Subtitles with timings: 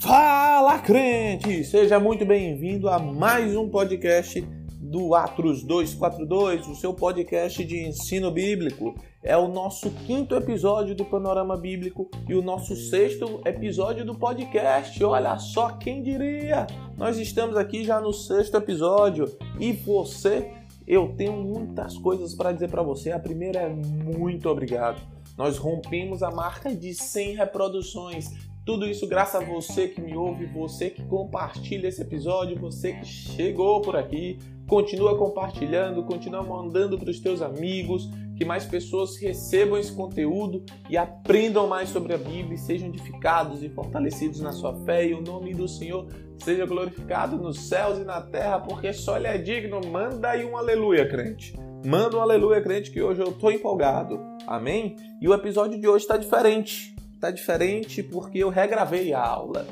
[0.00, 1.64] Fala crente!
[1.64, 4.40] Seja muito bem-vindo a mais um podcast
[4.80, 8.94] do Atros 242, o seu podcast de ensino bíblico.
[9.22, 15.02] É o nosso quinto episódio do Panorama Bíblico e o nosso sexto episódio do podcast.
[15.04, 16.66] Olha só quem diria!
[16.96, 19.26] Nós estamos aqui já no sexto episódio
[19.60, 20.50] e você,
[20.88, 23.12] eu tenho muitas coisas para dizer para você.
[23.12, 24.98] A primeira é muito obrigado.
[25.36, 28.32] Nós rompemos a marca de 100 reproduções.
[28.64, 33.04] Tudo isso graças a você que me ouve, você que compartilha esse episódio, você que
[33.04, 39.78] chegou por aqui, continua compartilhando, continua mandando para os teus amigos, que mais pessoas recebam
[39.78, 44.74] esse conteúdo e aprendam mais sobre a Bíblia e sejam edificados e fortalecidos na sua
[44.84, 46.06] fé e o nome do Senhor
[46.44, 49.80] seja glorificado nos céus e na terra, porque só Ele é digno.
[49.86, 51.54] Manda aí um aleluia, crente.
[51.84, 54.20] Manda um aleluia, crente, que hoje eu estou empolgado.
[54.46, 54.96] Amém?
[55.20, 59.66] E o episódio de hoje está diferente tá diferente porque eu regravei a aula.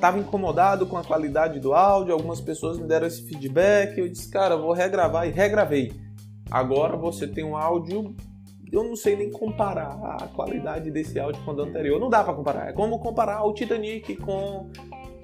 [0.00, 4.30] Tava incomodado com a qualidade do áudio, algumas pessoas me deram esse feedback, eu disse,
[4.30, 5.92] cara, vou regravar e regravei.
[6.50, 8.14] Agora você tem um áudio,
[8.70, 11.98] eu não sei nem comparar a qualidade desse áudio com o anterior.
[11.98, 12.68] Não dá para comparar.
[12.68, 14.70] É como comparar o Titanic com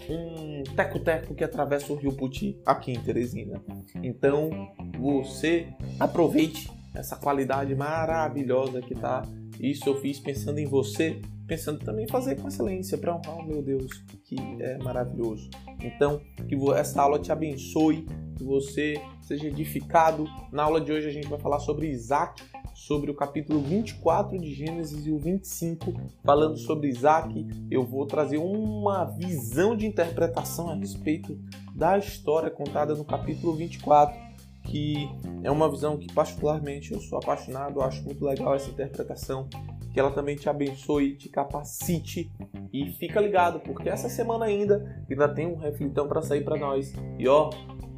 [0.08, 3.62] um teco-teco que atravessa o Rio Puti aqui em Teresina.
[4.02, 9.22] Então, você aproveite essa qualidade maravilhosa que tá.
[9.60, 11.20] Isso eu fiz pensando em você
[11.52, 15.50] pensando também em fazer com excelência para honrar o meu Deus, que é maravilhoso.
[15.80, 20.24] Então, que essa aula te abençoe, que você seja edificado.
[20.50, 22.42] Na aula de hoje a gente vai falar sobre Isaac,
[22.74, 25.92] sobre o capítulo 24 de Gênesis e o 25,
[26.24, 27.46] falando sobre Isaac.
[27.70, 31.38] Eu vou trazer uma visão de interpretação a respeito
[31.74, 34.32] da história contada no capítulo 24
[34.64, 35.10] que
[35.42, 39.48] é uma visão que particularmente eu sou apaixonado, acho muito legal essa interpretação
[39.92, 42.32] que ela também te abençoe, te capacite
[42.72, 46.92] e fica ligado, porque essa semana ainda ainda tem um reflitão para sair para nós.
[47.18, 47.50] E ó,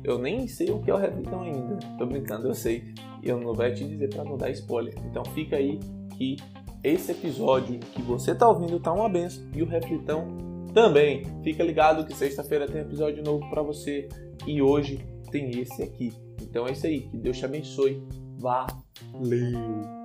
[0.02, 1.78] eu nem sei o que é o reflitão ainda.
[1.96, 2.92] Tô brincando, eu sei.
[3.22, 4.94] E eu não vou te dizer para não dar spoiler.
[5.10, 5.78] Então fica aí
[6.16, 6.36] que
[6.82, 10.26] esse episódio que você tá ouvindo tá uma benção e o reflitão
[10.74, 11.22] também.
[11.42, 14.08] Fica ligado que sexta-feira tem episódio novo para você
[14.46, 14.98] e hoje
[15.30, 16.12] tem esse aqui.
[16.42, 18.02] Então é isso aí, que Deus te abençoe.
[18.38, 20.03] Valeu!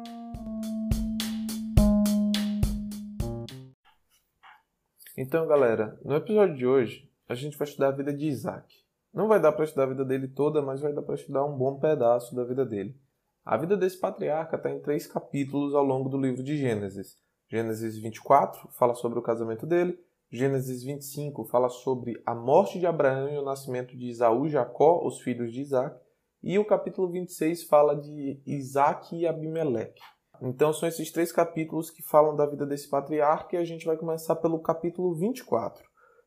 [5.22, 8.74] Então, galera, no episódio de hoje, a gente vai estudar a vida de Isaac.
[9.14, 11.58] Não vai dar para estudar a vida dele toda, mas vai dar para estudar um
[11.58, 12.96] bom pedaço da vida dele.
[13.44, 17.18] A vida desse patriarca está em três capítulos ao longo do livro de Gênesis.
[17.50, 20.00] Gênesis 24 fala sobre o casamento dele,
[20.32, 25.06] Gênesis 25 fala sobre a morte de Abraão e o nascimento de Isaú e Jacó,
[25.06, 26.00] os filhos de Isaac,
[26.42, 30.02] e o capítulo 26 fala de Isaac e Abimeleque.
[30.42, 33.98] Então são esses três capítulos que falam da vida desse patriarca e a gente vai
[33.98, 35.84] começar pelo capítulo 24.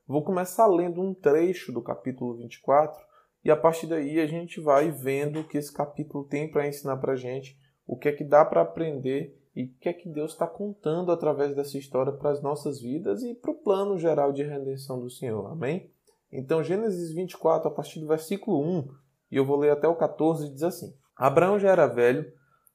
[0.07, 3.01] Vou começar lendo um trecho do capítulo 24
[3.45, 6.99] e a partir daí a gente vai vendo o que esse capítulo tem para ensinar
[6.99, 10.33] para gente, o que é que dá para aprender e o que é que Deus
[10.33, 14.43] está contando através dessa história para as nossas vidas e para o plano geral de
[14.43, 15.47] redenção do Senhor.
[15.51, 15.91] Amém?
[16.31, 18.89] Então, Gênesis 24, a partir do versículo 1,
[19.31, 22.33] e eu vou ler até o 14, diz assim: Abraão já era velho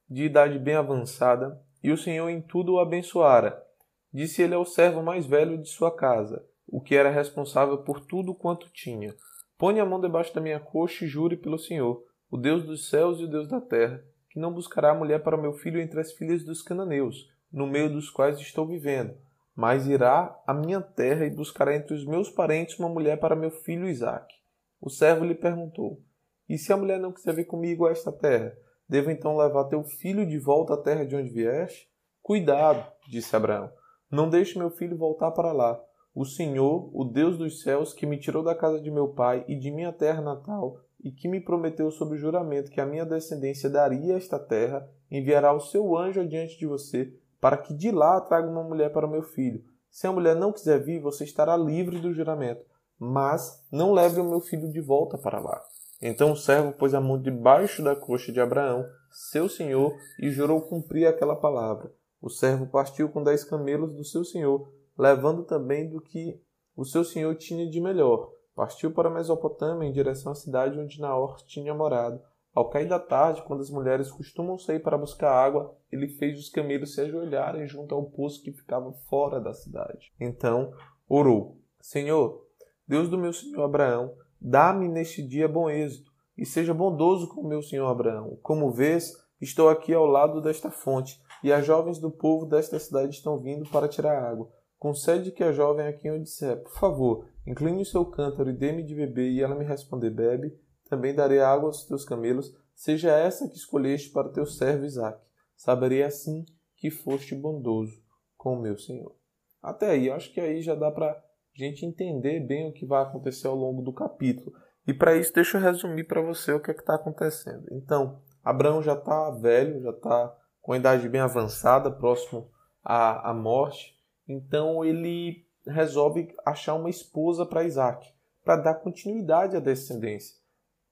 [0.10, 3.64] de idade bem avançada, e o Senhor em tudo o abençoara.
[4.12, 8.34] Disse ele ao servo mais velho de sua casa, o que era responsável por tudo
[8.34, 9.14] quanto tinha:
[9.58, 13.20] Põe a mão debaixo da minha coxa e jure pelo Senhor, o Deus dos céus
[13.20, 16.44] e o Deus da terra, que não buscará mulher para meu filho entre as filhas
[16.44, 19.16] dos cananeus, no meio dos quais estou vivendo,
[19.56, 23.50] mas irá à minha terra e buscará entre os meus parentes uma mulher para meu
[23.50, 24.36] filho Isaque.
[24.80, 26.02] O servo lhe perguntou:
[26.48, 28.56] E se a mulher não quiser vir comigo a esta terra?
[28.90, 31.90] Devo então levar teu filho de volta à terra de onde vieste?
[32.22, 33.70] Cuidado, disse Abraão.
[34.10, 35.82] Não deixe meu filho voltar para lá.
[36.16, 39.56] O Senhor, o Deus dos céus, que me tirou da casa de meu pai e
[39.56, 44.16] de minha terra natal, e que me prometeu sob juramento que a minha descendência daria
[44.16, 48.64] esta terra, enviará o seu anjo adiante de você, para que de lá traga uma
[48.64, 49.64] mulher para o meu filho.
[49.92, 52.66] Se a mulher não quiser vir, você estará livre do juramento,
[52.98, 55.62] mas não leve o meu filho de volta para lá.
[56.02, 60.62] Então o servo pôs a mão debaixo da coxa de Abraão, seu senhor, e jurou
[60.62, 61.92] cumprir aquela palavra.
[62.22, 66.40] O servo partiu com dez camelos do seu senhor, levando também do que
[66.76, 68.32] o seu senhor tinha de melhor.
[68.56, 72.22] Partiu para a Mesopotâmia em direção à cidade onde Naor tinha morado.
[72.54, 76.50] Ao cair da tarde, quando as mulheres costumam sair para buscar água, ele fez os
[76.50, 80.12] camelos se ajoelharem junto ao poço que ficava fora da cidade.
[80.20, 80.74] Então
[81.08, 82.48] orou: Senhor,
[82.88, 87.62] Deus do meu senhor Abraão, Dá-me neste dia bom êxito, e seja bondoso com meu
[87.62, 88.38] senhor Abraão.
[88.42, 91.22] Como vês, estou aqui ao lado desta fonte.
[91.44, 94.50] e as jovens do povo desta cidade estão vindo para tirar água.
[94.80, 98.54] Concede que a jovem a quem eu disser, por favor, incline o seu cântaro e
[98.54, 100.58] dê-me de beber, e ela me responder, bebe,
[100.90, 105.26] também darei água aos teus camelos, seja essa que escolheste para teu servo Isaque.
[105.56, 106.46] Saberei assim
[106.76, 107.94] que foste bondoso
[108.38, 109.16] com o meu Senhor.
[109.62, 111.20] Até aí, acho que aí já dá para
[111.64, 114.54] a gente entender bem o que vai acontecer ao longo do capítulo.
[114.88, 117.66] E para isso, deixa eu resumir para você o que é está acontecendo.
[117.72, 122.50] Então, Abraão já está velho, já está com a idade bem avançada, próximo
[122.84, 123.96] à, à morte.
[124.28, 128.08] Então, ele resolve achar uma esposa para Isaac,
[128.44, 130.38] para dar continuidade à descendência.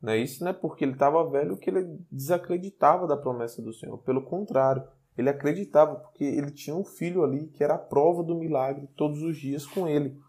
[0.02, 3.74] Não é isso não é porque ele estava velho que ele desacreditava da promessa do
[3.74, 3.98] Senhor.
[4.00, 4.86] Pelo contrário,
[5.18, 9.22] ele acreditava porque ele tinha um filho ali que era a prova do milagre todos
[9.22, 10.20] os dias com ele.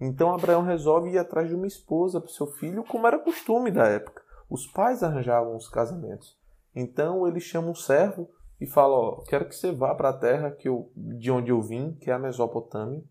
[0.00, 3.70] Então Abraão resolve ir atrás de uma esposa para o seu filho, como era costume
[3.70, 4.22] da época.
[4.50, 6.36] Os pais arranjavam os casamentos.
[6.74, 8.28] Então ele chama um servo
[8.60, 11.60] e fala: ó, quero que você vá para a terra que eu, de onde eu
[11.62, 13.02] vim, que é a Mesopotâmia.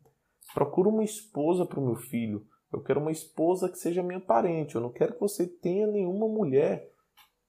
[0.53, 2.45] Procura uma esposa para o meu filho.
[2.71, 4.75] Eu quero uma esposa que seja minha parente.
[4.75, 6.91] Eu não quero que você tenha nenhuma mulher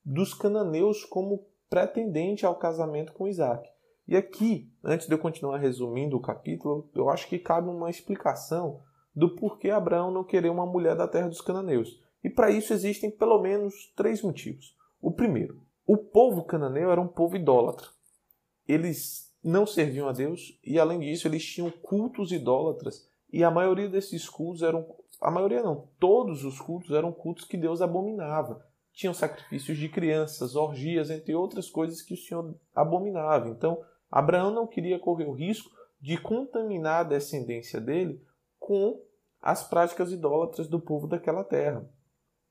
[0.05, 3.69] dos cananeus como pretendente ao casamento com Isaac.
[4.07, 8.83] E aqui, antes de eu continuar resumindo o capítulo, eu acho que cabe uma explicação
[9.15, 12.03] do porquê Abraão não querer uma mulher da terra dos cananeus.
[12.23, 14.77] E para isso existem pelo menos três motivos.
[15.01, 17.89] O primeiro, o povo cananeu era um povo idólatra.
[18.67, 23.07] Eles não serviam a Deus e, além disso, eles tinham cultos idólatras.
[23.31, 24.87] E a maioria desses cultos eram.
[25.21, 28.67] A maioria não, todos os cultos eram cultos que Deus abominava.
[28.93, 33.49] Tinham sacrifícios de crianças, orgias, entre outras coisas que o Senhor abominava.
[33.49, 35.71] Então, Abraão não queria correr o risco
[36.01, 38.23] de contaminar a descendência dele
[38.65, 38.99] com
[39.43, 41.87] as práticas idólatras do povo daquela terra.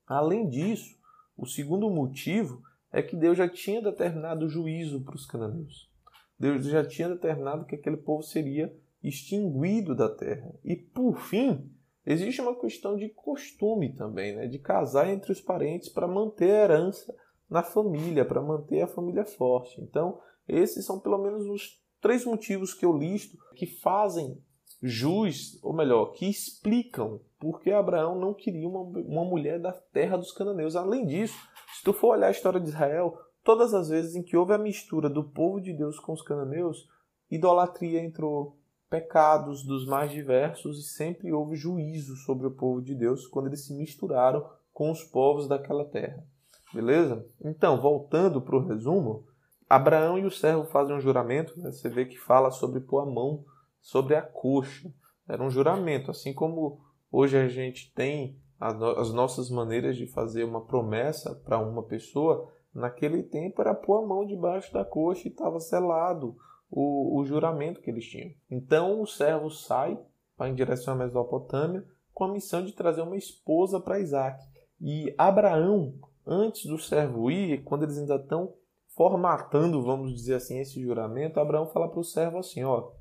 [0.06, 0.96] Além disso,
[1.36, 2.62] o segundo motivo
[2.92, 5.92] é que Deus já tinha determinado juízo para os cananeus.
[6.38, 8.72] Deus já tinha determinado que aquele povo seria
[9.02, 10.54] extinguido da terra.
[10.64, 11.68] E por fim,
[12.06, 14.48] existe uma questão de costume também, né?
[14.48, 17.16] de casar entre os parentes para manter a herança
[17.50, 19.82] na família, para manter a família forte.
[19.82, 24.40] Então, esses são pelo menos os três motivos que eu listo que fazem
[24.84, 30.18] jus, ou melhor, que explicam por que Abraão não queria uma, uma mulher da terra
[30.18, 30.76] dos cananeus.
[30.76, 31.38] Além disso,
[31.74, 34.58] se tu for olhar a história de Israel, todas as vezes em que houve a
[34.58, 36.90] mistura do povo de Deus com os cananeus,
[37.32, 38.58] idolatria entrou,
[38.90, 43.66] pecados dos mais diversos e sempre houve juízo sobre o povo de Deus quando eles
[43.66, 46.24] se misturaram com os povos daquela terra.
[46.72, 47.26] Beleza?
[47.44, 49.26] Então, voltando para o resumo,
[49.68, 51.72] Abraão e o servo fazem um juramento, né?
[51.72, 53.44] você vê que fala sobre pôr a mão
[53.84, 54.92] sobre a coxa.
[55.28, 56.82] Era um juramento, assim como
[57.12, 63.22] hoje a gente tem as nossas maneiras de fazer uma promessa para uma pessoa, naquele
[63.22, 66.38] tempo era pôr a mão debaixo da coxa e estava selado
[66.72, 68.32] o, o, juramento que eles tinham.
[68.50, 70.00] Então o servo sai
[70.38, 71.84] para em direção à Mesopotâmia
[72.14, 74.42] com a missão de trazer uma esposa para Isaac.
[74.80, 75.96] E Abraão,
[76.26, 78.54] antes do servo ir, quando eles ainda estão
[78.96, 82.92] formatando, vamos dizer assim, esse juramento, Abraão fala para o servo assim: ó,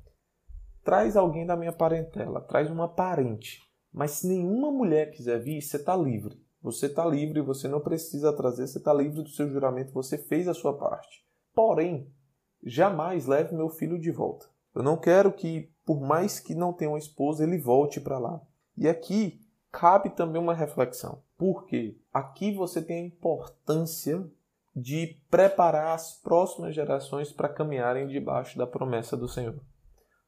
[0.83, 3.61] traz alguém da minha parentela, traz uma parente.
[3.91, 6.41] Mas se nenhuma mulher quiser vir, você está livre.
[6.61, 10.47] Você está livre, você não precisa trazer, você está livre do seu juramento, você fez
[10.47, 11.23] a sua parte.
[11.53, 12.09] Porém,
[12.63, 14.47] jamais leve meu filho de volta.
[14.73, 18.41] Eu não quero que, por mais que não tenha uma esposa, ele volte para lá.
[18.77, 21.21] E aqui cabe também uma reflexão.
[21.37, 24.25] Porque aqui você tem a importância
[24.75, 29.59] de preparar as próximas gerações para caminharem debaixo da promessa do Senhor.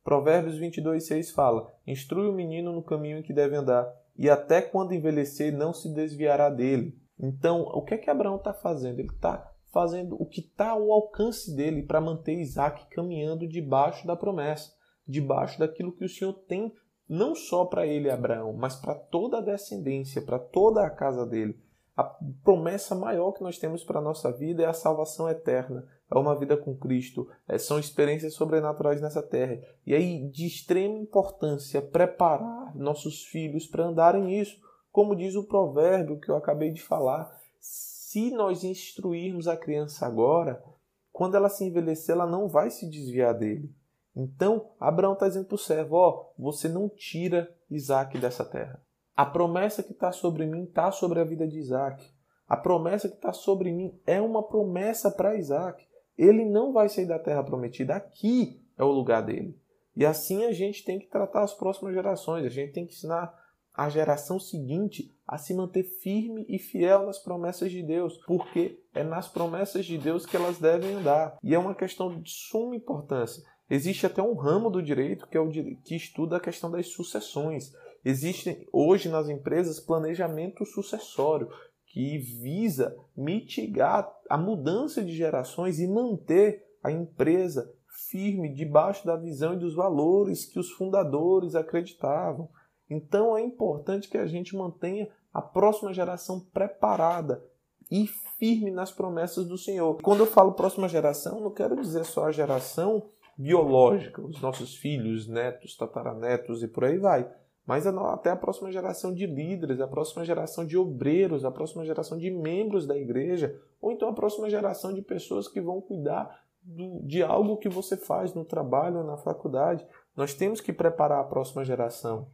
[0.06, 4.62] Provérbios 22, 6 fala: Instrui o menino no caminho em que deve andar, e até
[4.62, 6.96] quando envelhecer não se desviará dele.
[7.20, 9.00] Então, o que é que Abraão está fazendo?
[9.00, 14.16] Ele está fazendo o que está ao alcance dele para manter Isaac caminhando debaixo da
[14.16, 14.72] promessa,
[15.08, 16.72] debaixo daquilo que o Senhor tem,
[17.10, 21.60] não só para ele, Abraão, mas para toda a descendência, para toda a casa dele.
[21.98, 22.04] A
[22.44, 26.38] promessa maior que nós temos para a nossa vida é a salvação eterna, é uma
[26.38, 29.60] vida com Cristo, é, são experiências sobrenaturais nessa terra.
[29.86, 34.60] E aí, de extrema importância, preparar nossos filhos para andarem nisso.
[34.92, 40.64] Como diz o provérbio que eu acabei de falar, se nós instruirmos a criança agora,
[41.12, 43.74] quando ela se envelhecer, ela não vai se desviar dele.
[44.16, 48.82] Então, Abraão está dizendo para o servo: ó, você não tira Isaac dessa terra.
[49.16, 52.06] A promessa que está sobre mim está sobre a vida de Isaac.
[52.48, 55.86] A promessa que está sobre mim é uma promessa para Isaac.
[56.18, 57.96] Ele não vai sair da terra prometida.
[57.96, 59.58] Aqui é o lugar dele.
[59.96, 62.46] E assim a gente tem que tratar as próximas gerações.
[62.46, 63.34] A gente tem que ensinar
[63.74, 69.04] a geração seguinte a se manter firme e fiel nas promessas de Deus, porque é
[69.04, 71.38] nas promessas de Deus que elas devem andar.
[71.44, 73.44] E é uma questão de suma importância.
[73.70, 77.72] Existe até um ramo do direito que é o que estuda a questão das sucessões.
[78.04, 81.50] Existe hoje nas empresas planejamento sucessório,
[81.96, 89.54] que visa mitigar a mudança de gerações e manter a empresa firme debaixo da visão
[89.54, 92.50] e dos valores que os fundadores acreditavam.
[92.90, 97.42] Então é importante que a gente mantenha a próxima geração preparada
[97.90, 98.06] e
[98.38, 99.96] firme nas promessas do Senhor.
[100.02, 105.30] Quando eu falo próxima geração, não quero dizer só a geração biológica, os nossos filhos,
[105.30, 107.32] netos, tataranetos e por aí vai,
[107.66, 112.18] mas até a próxima geração de líderes, a próxima geração de obreiros, a próxima geração
[112.18, 117.02] de membros da igreja, ou então a próxima geração de pessoas que vão cuidar do,
[117.04, 119.86] de algo que você faz no trabalho na faculdade.
[120.16, 122.28] Nós temos que preparar a próxima geração.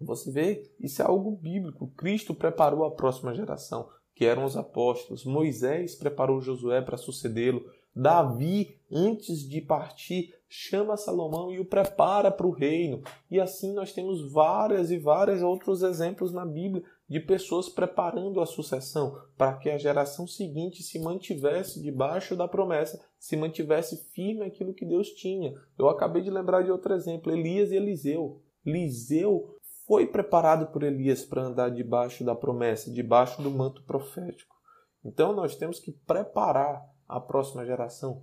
[0.00, 1.88] Você vê, isso é algo bíblico.
[1.96, 5.24] Cristo preparou a próxima geração, que eram os apóstolos.
[5.24, 7.64] Moisés preparou Josué para sucedê-lo.
[7.96, 13.00] Davi, antes de partir, chama Salomão e o prepara para o reino.
[13.30, 18.46] E assim nós temos várias e vários outros exemplos na Bíblia de pessoas preparando a
[18.46, 24.74] sucessão para que a geração seguinte se mantivesse debaixo da promessa, se mantivesse firme aquilo
[24.74, 25.54] que Deus tinha.
[25.78, 28.42] Eu acabei de lembrar de outro exemplo, Elias e Eliseu.
[28.64, 34.54] Eliseu foi preparado por Elias para andar debaixo da promessa, debaixo do manto profético.
[35.02, 38.22] Então nós temos que preparar a próxima geração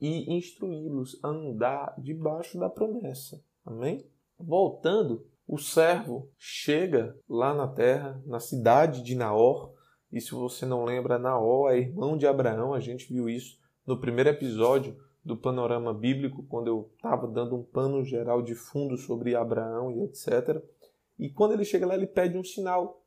[0.00, 3.40] e instruí-los a andar debaixo da promessa.
[3.64, 4.04] Amém?
[4.36, 9.72] Voltando, o servo chega lá na terra, na cidade de Naor,
[10.10, 13.56] e se você não lembra, Naor é irmão de Abraão, a gente viu isso
[13.86, 18.96] no primeiro episódio do panorama bíblico, quando eu estava dando um pano geral de fundo
[18.96, 20.60] sobre Abraão e etc.
[21.18, 23.00] E quando ele chega lá, ele pede um sinal,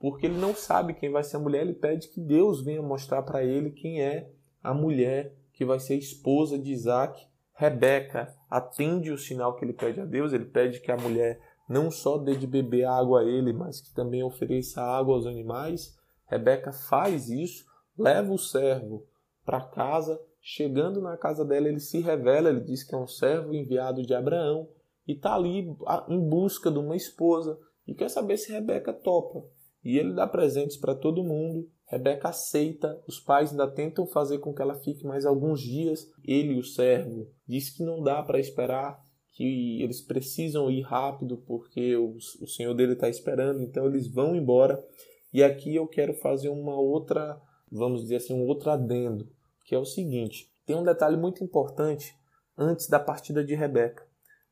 [0.00, 3.22] porque ele não sabe quem vai ser a mulher, ele pede que Deus venha mostrar
[3.22, 7.26] para ele quem é a mulher que vai ser esposa de Isaac.
[7.52, 11.90] Rebeca atende o sinal que ele pede a Deus, ele pede que a mulher não
[11.90, 15.96] só dê de beber água a ele, mas que também ofereça água aos animais.
[16.26, 17.64] Rebeca faz isso,
[17.98, 19.04] leva o servo
[19.44, 20.20] para casa.
[20.40, 24.14] Chegando na casa dela, ele se revela, ele diz que é um servo enviado de
[24.14, 24.68] Abraão
[25.06, 25.68] e está ali
[26.08, 29.44] em busca de uma esposa e quer saber se Rebeca topa.
[29.84, 34.52] E ele dá presentes para todo mundo Rebeca aceita, os pais ainda tentam fazer com
[34.52, 36.06] que ela fique mais alguns dias.
[36.22, 39.02] Ele, o servo, diz que não dá para esperar,
[39.32, 44.36] que eles precisam ir rápido porque o, o senhor dele está esperando, então eles vão
[44.36, 44.84] embora.
[45.32, 47.40] E aqui eu quero fazer uma outra,
[47.72, 49.26] vamos dizer assim, um outro adendo,
[49.64, 52.14] que é o seguinte: tem um detalhe muito importante
[52.56, 54.06] antes da partida de Rebeca.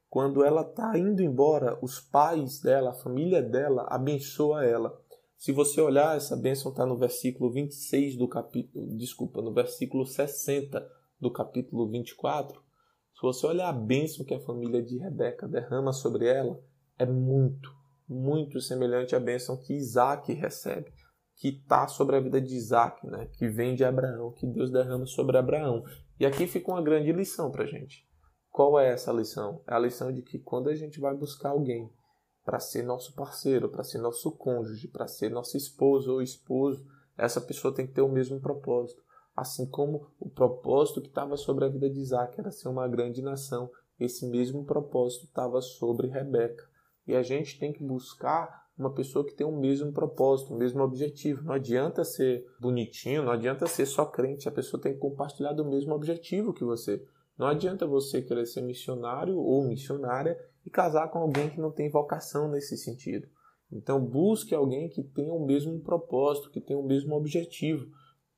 [0.09, 4.99] Quando ela está indo embora, os pais dela, a família dela, abençoa ela.
[5.37, 10.87] Se você olhar, essa bênção está no versículo 26 do capítulo, desculpa, no versículo 60
[11.21, 12.59] do capítulo 24.
[13.15, 16.59] Se você olhar a bênção que a família de Rebeca derrama sobre ela,
[16.99, 17.71] é muito,
[18.09, 20.91] muito semelhante à bênção que Isaac recebe,
[21.37, 23.29] que está sobre a vida de Isaac, né?
[23.35, 25.85] que vem de Abraão, que Deus derrama sobre Abraão.
[26.19, 28.07] E aqui fica uma grande lição para gente.
[28.51, 29.63] Qual é essa lição?
[29.69, 31.93] É a lição de que quando a gente vai buscar alguém
[32.47, 36.87] para ser nosso parceiro, para ser nosso cônjuge, para ser nosso esposo ou esposo,
[37.19, 39.03] essa pessoa tem que ter o mesmo propósito.
[39.35, 43.21] Assim como o propósito que estava sobre a vida de Isaac era ser uma grande
[43.21, 46.65] nação, esse mesmo propósito estava sobre Rebeca.
[47.05, 50.83] E a gente tem que buscar uma pessoa que tem o mesmo propósito, o mesmo
[50.83, 51.43] objetivo.
[51.43, 55.65] Não adianta ser bonitinho, não adianta ser só crente, a pessoa tem que compartilhar do
[55.65, 57.05] mesmo objetivo que você.
[57.37, 61.89] Não adianta você querer ser missionário ou missionária e casar com alguém que não tem
[61.89, 63.29] vocação nesse sentido.
[63.73, 67.87] Então busque alguém que tenha o mesmo propósito, que tenha o mesmo objetivo,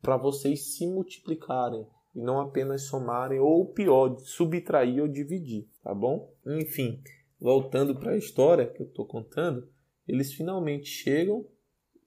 [0.01, 6.33] para vocês se multiplicarem e não apenas somarem ou pior, subtrair ou dividir, tá bom?
[6.47, 7.03] Enfim,
[7.41, 9.69] voltando para a história que eu estou contando,
[10.07, 11.47] eles finalmente chegam,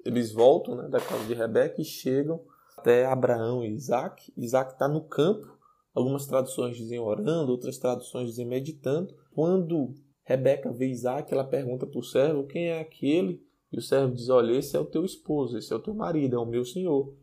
[0.03, 2.41] eles voltam né, da casa de Rebeca e chegam
[2.77, 4.33] até Abraão e Isaac.
[4.35, 5.47] Isaac está no campo,
[5.93, 9.13] algumas traduções dizem orando, outras traduções dizem meditando.
[9.33, 9.93] Quando
[10.31, 14.29] Rebeca vê Isaac, ela pergunta para o servo quem é aquele, e o servo diz:
[14.29, 17.13] Olha, esse é o teu esposo, esse é o teu marido, é o meu senhor.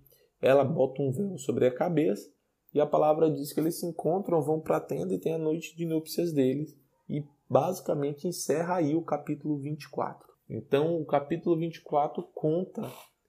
[0.41, 2.31] Ela bota um véu sobre a cabeça
[2.73, 5.39] e a palavra diz que eles se encontram, vão para a tenda e tem a
[5.39, 6.79] noite de núpcias deles.
[7.09, 10.29] E basicamente encerra aí o capítulo 24.
[10.49, 12.83] Então, o capítulo 24 conta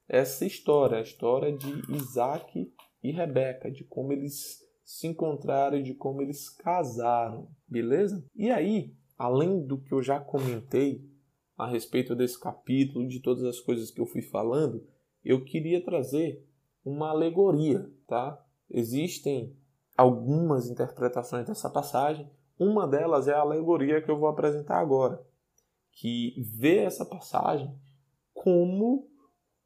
[0.08, 2.72] essa história, a história de Isaac
[3.02, 8.24] e Rebeca, de como eles se encontraram de como eles casaram, beleza?
[8.34, 11.06] E aí, além do que eu já comentei,
[11.54, 14.82] a respeito desse capítulo, de todas as coisas que eu fui falando,
[15.22, 16.42] eu queria trazer
[16.82, 18.42] uma alegoria, tá?
[18.70, 19.54] Existem
[19.94, 22.30] algumas interpretações dessa passagem.
[22.58, 25.22] Uma delas é a alegoria que eu vou apresentar agora,
[25.92, 27.78] que vê essa passagem
[28.32, 29.06] como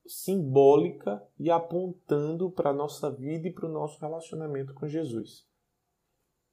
[0.05, 5.47] simbólica e apontando para a nossa vida e para o nosso relacionamento com Jesus.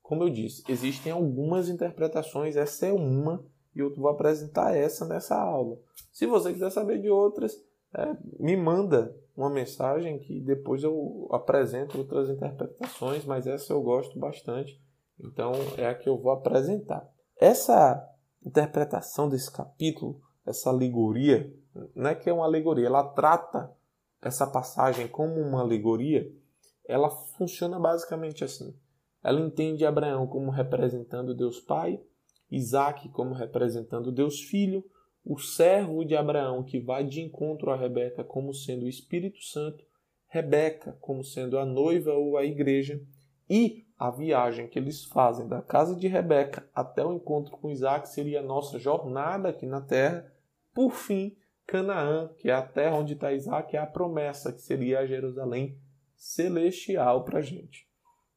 [0.01, 3.43] Como eu disse, existem algumas interpretações, essa é uma,
[3.75, 5.77] e eu vou apresentar essa nessa aula.
[6.12, 7.53] Se você quiser saber de outras,
[7.93, 14.20] é, me manda uma mensagem que depois eu apresento outras interpretações, mas essa eu gosto
[14.20, 14.81] bastante,
[15.20, 17.10] então é a que eu vou apresentar.
[17.39, 18.08] Essa
[18.46, 21.53] interpretação desse capítulo, essa alegoria,
[21.96, 23.72] não é que é uma alegoria, ela trata
[24.22, 26.31] essa passagem como uma alegoria,
[26.88, 28.75] ela funciona basicamente assim.
[29.23, 31.99] Ela entende Abraão como representando Deus Pai,
[32.49, 34.83] Isaac como representando Deus Filho,
[35.23, 39.85] o servo de Abraão que vai de encontro a Rebeca como sendo o Espírito Santo,
[40.27, 43.01] Rebeca como sendo a noiva ou a igreja,
[43.49, 48.09] e a viagem que eles fazem da casa de Rebeca até o encontro com Isaac
[48.09, 50.25] seria a nossa jornada aqui na terra.
[50.73, 51.35] Por fim,
[51.67, 55.77] Canaã, que é a terra onde está Isaac, é a promessa que seria a Jerusalém
[56.15, 57.87] celestial para a gente.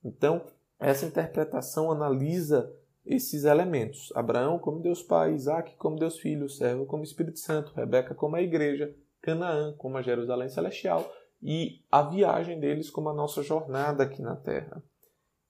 [0.05, 0.45] Então,
[0.91, 2.71] essa interpretação analisa
[3.07, 8.15] esses elementos: Abraão como Deus Pai, Isaac como Deus Filho, servo como Espírito Santo, Rebeca
[8.15, 11.11] como a igreja, Canaã como a Jerusalém celestial
[11.43, 14.83] e a viagem deles como a nossa jornada aqui na terra.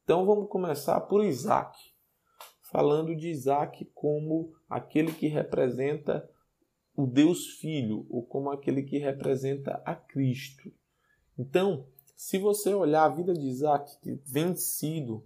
[0.05, 1.79] Então vamos começar por Isaac,
[2.71, 6.29] falando de Isaac como aquele que representa
[6.97, 10.71] o Deus Filho, ou como aquele que representa a Cristo.
[11.37, 15.25] Então, se você olhar a vida de Isaac, que vem sido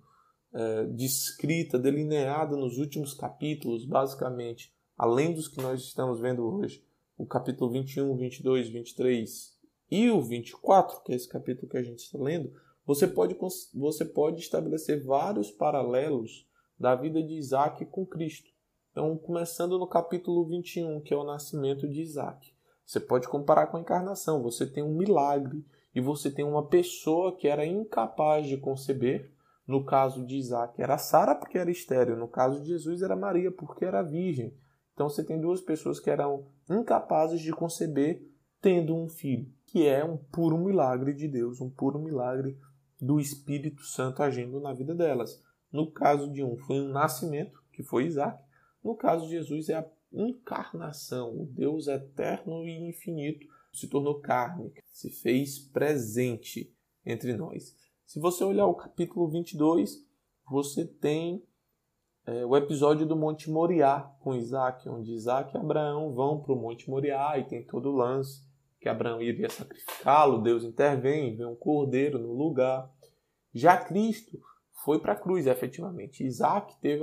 [0.52, 6.84] é, descrita, delineada nos últimos capítulos, basicamente, além dos que nós estamos vendo hoje,
[7.16, 9.58] o capítulo 21, 22, 23
[9.90, 12.52] e o 24, que é esse capítulo que a gente está lendo,
[12.86, 13.36] você pode,
[13.74, 18.50] você pode estabelecer vários paralelos da vida de Isaac com Cristo.
[18.90, 22.52] Então, começando no capítulo 21, que é o nascimento de Isaac.
[22.84, 24.42] Você pode comparar com a encarnação.
[24.42, 25.64] Você tem um milagre
[25.98, 29.32] e você tem uma pessoa que era incapaz de conceber.
[29.66, 32.16] No caso de Isaac era Sara porque era estéreo.
[32.16, 34.56] No caso de Jesus era Maria porque era virgem.
[34.94, 38.22] Então você tem duas pessoas que eram incapazes de conceber
[38.60, 42.56] tendo um filho, que é um puro milagre de Deus, um puro milagre
[43.00, 45.42] do Espírito Santo agindo na vida delas.
[45.72, 48.40] No caso de um foi um nascimento, que foi Isaac,
[48.84, 51.42] no caso de Jesus, é a encarnação.
[51.42, 56.72] O Deus eterno e infinito se tornou carne, se fez presente
[57.04, 57.74] entre nós.
[58.06, 60.06] Se você olhar o capítulo 22,
[60.50, 61.42] você tem
[62.26, 66.60] é, o episódio do Monte Moriá com Isaac, onde Isaac e Abraão vão para o
[66.60, 68.46] Monte Moriá e tem todo o lance
[68.80, 72.90] que Abraão iria sacrificá-lo, Deus intervém, vem um cordeiro no lugar.
[73.52, 74.38] Já Cristo
[74.84, 76.24] foi para a cruz, efetivamente.
[76.24, 77.02] Isaac teve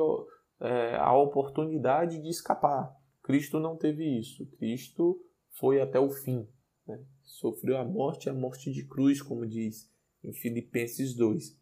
[0.61, 2.95] é, a oportunidade de escapar.
[3.21, 4.45] Cristo não teve isso.
[4.57, 5.19] Cristo
[5.59, 6.47] foi até o fim.
[6.88, 7.04] Né?
[7.24, 9.91] Sofreu a morte, a morte de cruz, como diz
[10.24, 11.58] em Filipenses 2.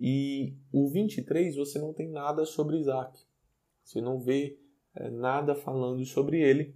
[0.00, 3.18] E o 23 você não tem nada sobre Isaac.
[3.82, 4.58] Você não vê
[4.94, 6.74] é, nada falando sobre ele.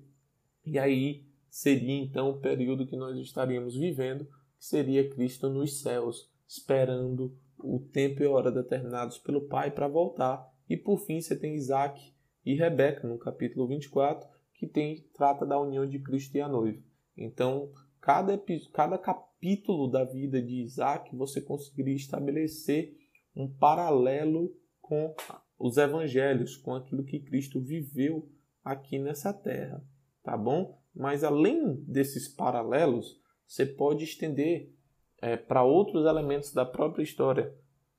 [0.64, 6.30] E aí seria então o período que nós estaríamos vivendo, que seria Cristo nos céus,
[6.46, 11.36] esperando o tempo e a hora determinados pelo Pai para voltar e por fim você
[11.36, 12.14] tem Isaac
[12.46, 16.82] e Rebeca no capítulo 24, que tem, trata da união de Cristo e a noiva.
[17.16, 18.40] Então, cada,
[18.72, 22.96] cada capítulo da vida de Isaac você conseguiria estabelecer
[23.34, 25.14] um paralelo com
[25.58, 28.28] os evangelhos, com aquilo que Cristo viveu
[28.64, 29.84] aqui nessa terra,
[30.22, 30.78] tá bom?
[30.94, 34.72] Mas além desses paralelos, você pode estender
[35.20, 37.54] é, para outros elementos da própria história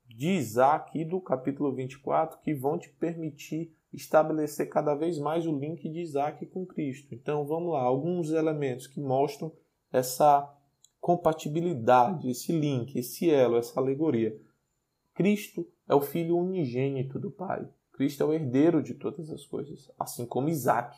[0.06, 5.58] de Isaac e do capítulo 24 que vão te permitir estabelecer cada vez mais o
[5.58, 7.14] link de Isaac com Cristo.
[7.14, 9.52] Então vamos lá, alguns elementos que mostram
[9.92, 10.52] essa
[11.00, 14.36] compatibilidade, esse link, esse elo, essa alegoria.
[15.14, 17.68] Cristo é o filho unigênito do Pai.
[17.92, 20.98] Cristo é o herdeiro de todas as coisas, assim como Isaac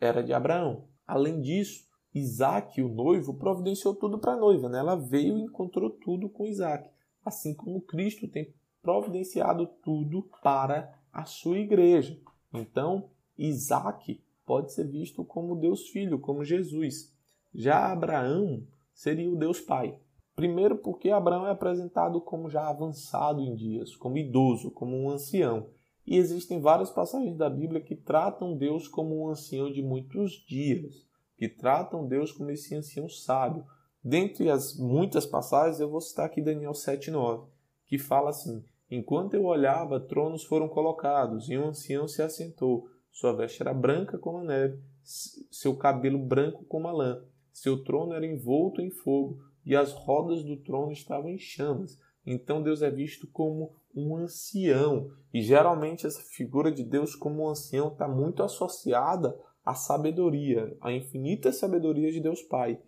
[0.00, 0.88] era de Abraão.
[1.06, 4.68] Além disso, Isaac, o noivo, providenciou tudo para a noiva.
[4.68, 4.78] Né?
[4.78, 6.90] Ela veio e encontrou tudo com Isaac
[7.24, 8.52] assim como Cristo tem
[8.82, 12.18] providenciado tudo para a sua igreja.
[12.52, 17.12] Então, Isaac pode ser visto como Deus Filho, como Jesus.
[17.54, 19.98] Já Abraão seria o Deus Pai.
[20.34, 25.68] Primeiro, porque Abraão é apresentado como já avançado em dias, como idoso, como um ancião.
[26.06, 31.06] E existem várias passagens da Bíblia que tratam Deus como um ancião de muitos dias,
[31.36, 33.64] que tratam Deus como esse ancião sábio.
[34.02, 37.46] Dentre as muitas passagens, eu vou citar aqui Daniel 7,9,
[37.86, 42.90] que fala assim: Enquanto eu olhava, tronos foram colocados, e um ancião se assentou.
[43.10, 47.24] Sua veste era branca como a neve, seu cabelo branco como a lã.
[47.54, 51.98] Seu trono era envolto em fogo, e as rodas do trono estavam em chamas.
[52.26, 55.10] Então Deus é visto como um ancião.
[55.32, 60.92] E geralmente essa figura de Deus como um ancião está muito associada à sabedoria, à
[60.92, 62.78] infinita sabedoria de Deus Pai.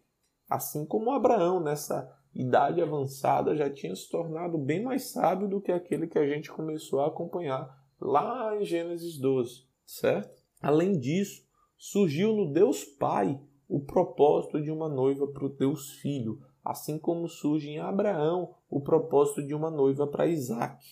[0.51, 5.70] Assim como Abraão, nessa idade avançada, já tinha se tornado bem mais sábio do que
[5.70, 10.42] aquele que a gente começou a acompanhar lá em Gênesis 12, certo?
[10.61, 16.40] Além disso, surgiu no Deus Pai o propósito de uma noiva para o Deus Filho,
[16.64, 20.85] assim como surge em Abraão o propósito de uma noiva para Isaac.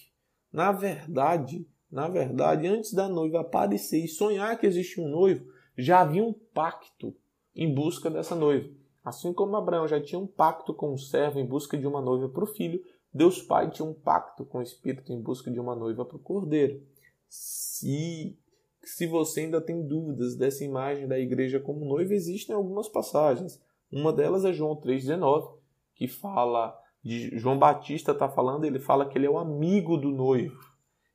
[0.53, 6.01] Na verdade, na verdade, antes da noiva aparecer e sonhar que existe um noivo, já
[6.01, 7.15] havia um pacto
[7.55, 8.71] em busca dessa noiva.
[9.05, 12.29] Assim como Abraão já tinha um pacto com o servo em busca de uma noiva
[12.29, 12.81] para o filho,
[13.13, 16.21] Deus Pai tinha um pacto com o Espírito em busca de uma noiva para o
[16.21, 16.81] cordeiro.
[17.29, 18.39] Se,
[18.83, 23.61] se você ainda tem dúvidas dessa imagem da igreja como noiva, existem algumas passagens.
[23.91, 25.59] Uma delas é João 3,19,
[25.95, 30.11] que fala de João Batista está falando, ele fala que ele é o amigo do
[30.11, 30.57] noivo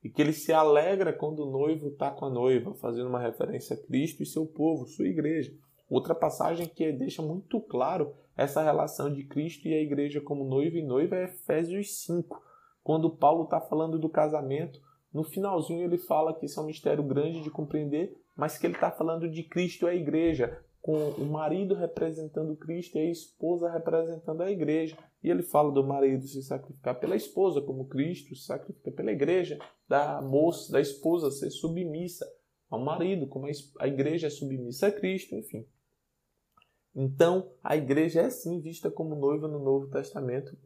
[0.03, 3.75] e que ele se alegra quando o noivo está com a noiva, fazendo uma referência
[3.75, 5.51] a Cristo e seu povo, sua igreja.
[5.89, 10.77] Outra passagem que deixa muito claro essa relação de Cristo e a igreja como noivo
[10.77, 12.41] e noiva é Efésios 5,
[12.83, 14.79] quando Paulo está falando do casamento.
[15.13, 18.75] No finalzinho ele fala que isso é um mistério grande de compreender, mas que ele
[18.75, 23.71] está falando de Cristo e a igreja, com o marido representando Cristo e a esposa
[23.71, 24.97] representando a igreja.
[25.23, 29.57] E ele fala do marido se sacrificar pela esposa, como Cristo se sacrifica pela igreja,
[29.87, 32.25] da moça, da esposa ser submissa
[32.69, 33.47] ao marido, como
[33.79, 35.65] a igreja é submissa a Cristo, enfim.
[36.99, 40.57] Então, a igreja é sim vista como noiva no Novo Testamento,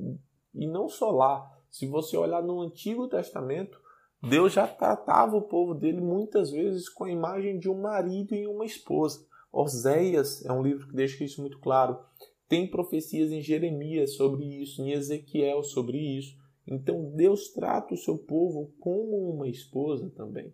[0.56, 1.52] e não só lá.
[1.70, 3.78] Se você olhar no Antigo Testamento,
[4.24, 8.48] Deus já tratava o povo dele muitas vezes com a imagem de um marido e
[8.48, 9.26] uma esposa.
[9.52, 12.00] Oséias é um livro que deixa isso muito claro.
[12.48, 16.38] Tem profecias em Jeremias sobre isso, em Ezequiel sobre isso.
[16.66, 20.54] Então Deus trata o seu povo como uma esposa também.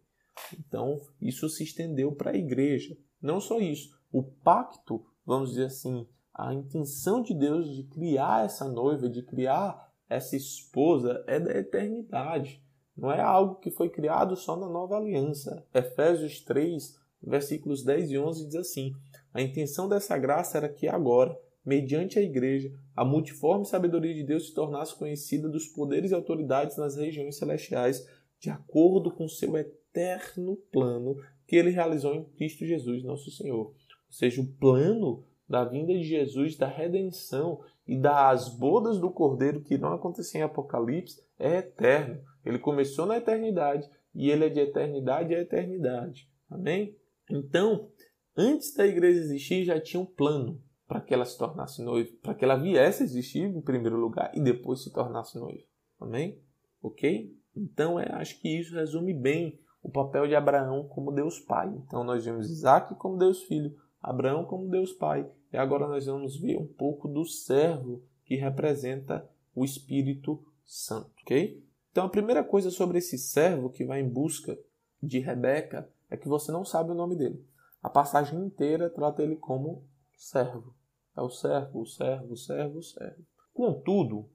[0.58, 2.98] Então isso se estendeu para a igreja.
[3.22, 8.68] Não só isso, o pacto, vamos dizer assim, a intenção de Deus de criar essa
[8.70, 12.64] noiva, de criar essa esposa é da eternidade.
[12.96, 15.66] Não é algo que foi criado só na nova aliança.
[15.74, 18.94] Efésios 3 versículos 10 e 11 diz assim:
[19.34, 24.48] A intenção dessa graça era que agora, mediante a igreja, a multiforme sabedoria de Deus
[24.48, 28.08] se tornasse conhecida dos poderes e autoridades nas regiões celestiais,
[28.40, 33.74] de acordo com seu eterno plano que ele realizou em Cristo Jesus, nosso Senhor.
[34.08, 39.62] Ou seja, o plano da vinda de Jesus, da redenção e das bodas do Cordeiro
[39.62, 42.22] que não acontecer em Apocalipse é eterno.
[42.46, 46.30] Ele começou na eternidade e ele é de eternidade a eternidade.
[46.50, 46.96] Amém?
[47.30, 47.90] Então,
[48.36, 52.34] antes da igreja existir, já tinha um plano para que ela se tornasse noiva, para
[52.34, 55.64] que ela viesse a existir em primeiro lugar e depois se tornasse noiva.
[56.00, 56.42] Amém?
[56.82, 57.36] Ok?
[57.56, 61.74] Então, é, acho que isso resume bem o papel de Abraão como Deus Pai.
[61.86, 63.76] Então, nós vemos Isaac como Deus Filho,
[64.08, 69.30] Abraão como Deus Pai, e agora nós vamos ver um pouco do servo que representa
[69.54, 71.12] o Espírito Santo.
[71.22, 71.62] Ok?
[71.92, 74.58] Então, a primeira coisa sobre esse servo que vai em busca
[75.04, 77.46] de Rebeca é que você não sabe o nome dele.
[77.84, 79.84] A passagem inteira trata ele como
[80.16, 80.74] servo.
[81.16, 83.26] É o servo, o servo, o servo, o servo.
[83.54, 84.30] Contudo,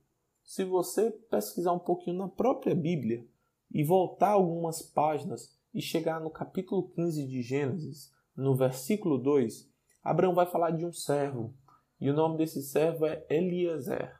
[0.44, 3.26] se você pesquisar um pouquinho na própria Bíblia
[3.72, 9.70] e voltar algumas páginas e chegar no capítulo 15 de Gênesis, no versículo 2,
[10.02, 11.54] Abraão vai falar de um servo.
[12.00, 14.16] E o nome desse servo é Eliezer.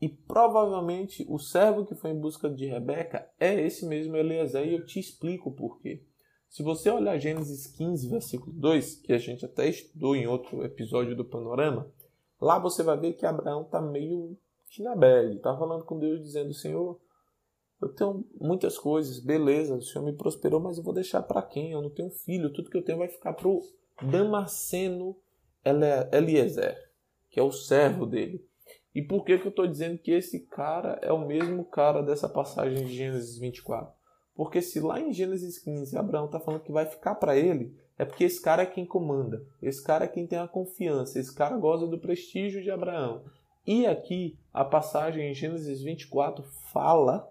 [0.00, 4.74] E provavelmente o servo que foi em busca de Rebeca é esse mesmo Eliezer, e
[4.74, 6.04] eu te explico por quê.
[6.48, 11.14] Se você olhar Gênesis 15, versículo 2, que a gente até estudou em outro episódio
[11.14, 11.92] do Panorama,
[12.40, 14.38] lá você vai ver que Abraão está meio
[14.70, 16.98] que na bad, está falando com Deus dizendo: Senhor,
[17.80, 21.72] eu tenho muitas coisas, beleza, o Senhor me prosperou, mas eu vou deixar para quem?
[21.72, 23.62] Eu não tenho filho, tudo que eu tenho vai ficar para o
[24.02, 25.16] Damasceno
[26.12, 26.76] Eliezer,
[27.30, 28.44] que é o servo dele.
[28.94, 32.28] E por que, que eu estou dizendo que esse cara é o mesmo cara dessa
[32.28, 33.92] passagem de Gênesis 24?
[34.34, 38.04] Porque se lá em Gênesis 15 Abraão está falando que vai ficar para ele, é
[38.04, 41.56] porque esse cara é quem comanda, esse cara é quem tem a confiança, esse cara
[41.56, 43.24] goza do prestígio de Abraão.
[43.66, 47.28] E aqui a passagem em Gênesis 24 fala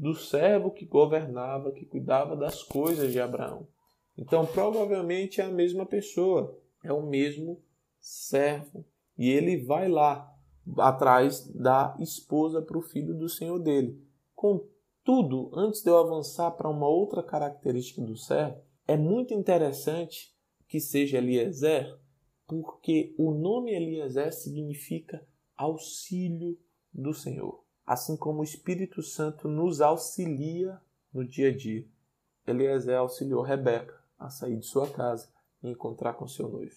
[0.00, 3.68] do servo que governava, que cuidava das coisas de Abraão.
[4.16, 7.62] Então, provavelmente é a mesma pessoa, é o mesmo
[8.00, 8.86] servo.
[9.18, 10.34] E ele vai lá
[10.78, 14.02] atrás da esposa para o filho do senhor dele.
[14.34, 18.58] Contudo, antes de eu avançar para uma outra característica do servo,
[18.88, 20.34] é muito interessante
[20.66, 21.94] que seja Eliezer,
[22.46, 25.22] porque o nome Eliezer significa
[25.58, 26.58] auxílio
[26.90, 30.78] do Senhor assim como o Espírito Santo nos auxilia
[31.12, 31.84] no dia a dia.
[32.46, 35.28] Eliezer auxiliou Rebeca a sair de sua casa
[35.60, 36.76] e encontrar com seu noivo.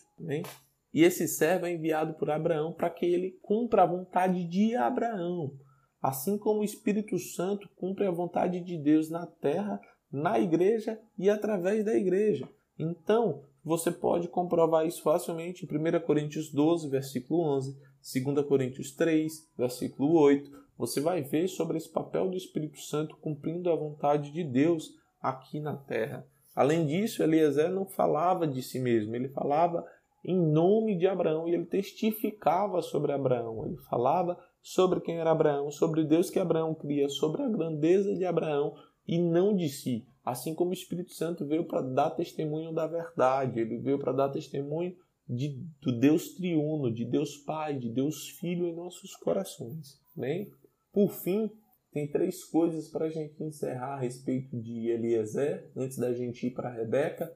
[0.91, 5.56] E esse servo é enviado por Abraão para que ele cumpra a vontade de Abraão,
[6.02, 9.80] assim como o Espírito Santo cumpre a vontade de Deus na terra,
[10.12, 12.49] na igreja e através da igreja.
[12.80, 17.78] Então, você pode comprovar isso facilmente em 1 Coríntios 12, versículo 11,
[18.23, 23.69] 2 Coríntios 3, versículo 8, você vai ver sobre esse papel do Espírito Santo cumprindo
[23.69, 26.25] a vontade de Deus aqui na terra.
[26.55, 29.86] Além disso, Eliezer não falava de si mesmo, ele falava
[30.23, 33.65] em nome de Abraão e ele testificava sobre Abraão.
[33.65, 38.15] Ele falava sobre quem era Abraão, sobre o Deus que Abraão cria, sobre a grandeza
[38.15, 38.73] de Abraão
[39.05, 40.05] e não de si.
[40.23, 44.29] Assim como o Espírito Santo veio para dar testemunho da verdade, ele veio para dar
[44.29, 44.95] testemunho
[45.27, 50.01] de, do Deus triuno, de Deus Pai, de Deus Filho em nossos corações.
[50.15, 50.49] Amém?
[50.93, 51.51] Por fim,
[51.91, 56.51] tem três coisas para a gente encerrar a respeito de Eliezer, antes da gente ir
[56.51, 57.36] para Rebeca.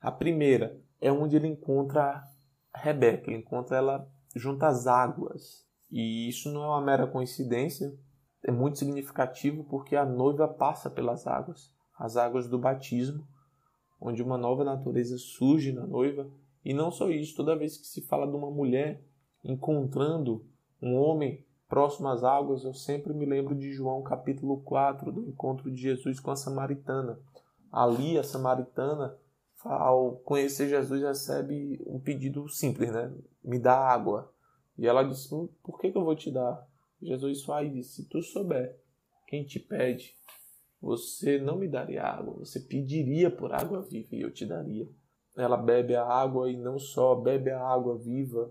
[0.00, 2.22] A primeira é onde ele encontra
[2.74, 5.64] Rebeca, ele encontra ela junto às águas.
[5.88, 7.96] E isso não é uma mera coincidência,
[8.42, 13.26] é muito significativo porque a noiva passa pelas águas, as águas do batismo,
[14.00, 16.28] onde uma nova natureza surge na noiva.
[16.64, 19.04] E não só isso, toda vez que se fala de uma mulher
[19.44, 20.44] encontrando
[20.82, 25.70] um homem próximo às águas, eu sempre me lembro de João capítulo 4, do encontro
[25.70, 27.18] de Jesus com a samaritana.
[27.70, 29.16] Ali, a samaritana,
[29.64, 33.12] ao conhecer Jesus, recebe um pedido simples, né?
[33.42, 34.32] Me dá água.
[34.78, 36.66] E ela disse, hum, por que, que eu vou te dar?
[37.02, 38.78] Jesus faz e disse, se tu souber
[39.26, 40.14] quem te pede,
[40.80, 44.88] você não me daria água, você pediria por água viva e eu te daria.
[45.36, 48.50] Ela bebe a água e não só bebe a água viva,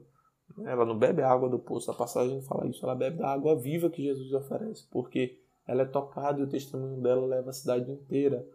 [0.63, 3.55] ela não bebe a água do poço, a passagem fala isso, ela bebe da água
[3.55, 5.37] viva que Jesus oferece, porque
[5.67, 8.47] ela é tocada e o testemunho dela leva a cidade inteira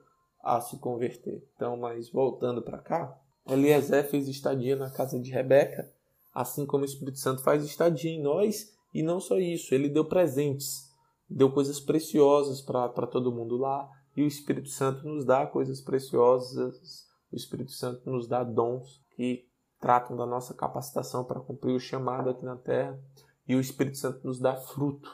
[0.42, 1.46] a se converter.
[1.54, 5.92] Então, mas voltando para cá, Eliezer fez estadia na casa de Rebeca,
[6.32, 10.04] assim como o Espírito Santo faz estadia em nós, e não só isso, ele deu
[10.04, 10.90] presentes,
[11.28, 17.06] deu coisas preciosas para todo mundo lá, e o Espírito Santo nos dá coisas preciosas,
[17.30, 19.49] o Espírito Santo nos dá dons que
[19.80, 23.02] tratam da nossa capacitação para cumprir o chamado aqui na terra,
[23.48, 25.10] e o Espírito Santo nos dá fruto,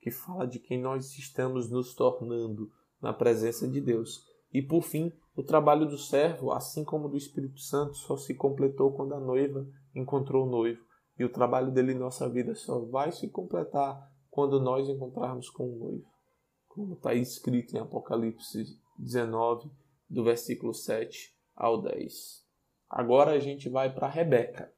[0.00, 2.70] que fala de quem nós estamos nos tornando
[3.00, 4.26] na presença de Deus.
[4.52, 8.92] E por fim, o trabalho do servo, assim como do Espírito Santo, só se completou
[8.92, 10.84] quando a noiva encontrou o noivo.
[11.18, 15.64] E o trabalho dele em nossa vida só vai se completar quando nós encontrarmos com
[15.64, 16.06] o noivo.
[16.66, 19.70] Como está escrito em Apocalipse 19,
[20.08, 22.49] do versículo 7 ao 10.
[22.90, 24.72] Agora a gente vai para Rebeca.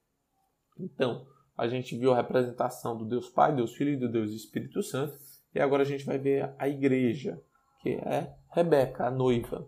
[0.78, 4.82] Então, a gente viu a representação do Deus Pai, Deus Filho e do Deus Espírito
[4.82, 5.16] Santo.
[5.54, 7.42] E agora a gente vai ver a igreja,
[7.80, 9.66] que é Rebeca, a noiva.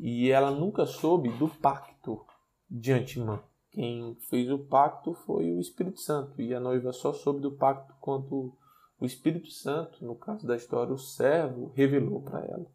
[0.00, 2.26] E ela nunca soube do pacto
[2.68, 3.40] de antemão.
[3.70, 6.40] Quem fez o pacto foi o Espírito Santo.
[6.42, 8.56] E a noiva só soube do pacto quando
[8.98, 12.66] o Espírito Santo, no caso da história, o servo, revelou para ela.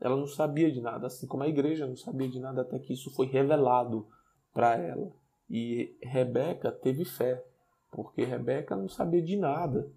[0.00, 2.92] Ela não sabia de nada, assim como a igreja não sabia de nada até que
[2.92, 4.06] isso foi revelado
[4.52, 5.12] para ela.
[5.50, 7.44] E Rebeca teve fé,
[7.90, 9.90] porque Rebeca não sabia de nada.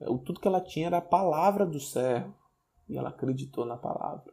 [0.00, 2.34] O tudo que ela tinha era a palavra do servo,
[2.88, 4.32] e ela acreditou na palavra.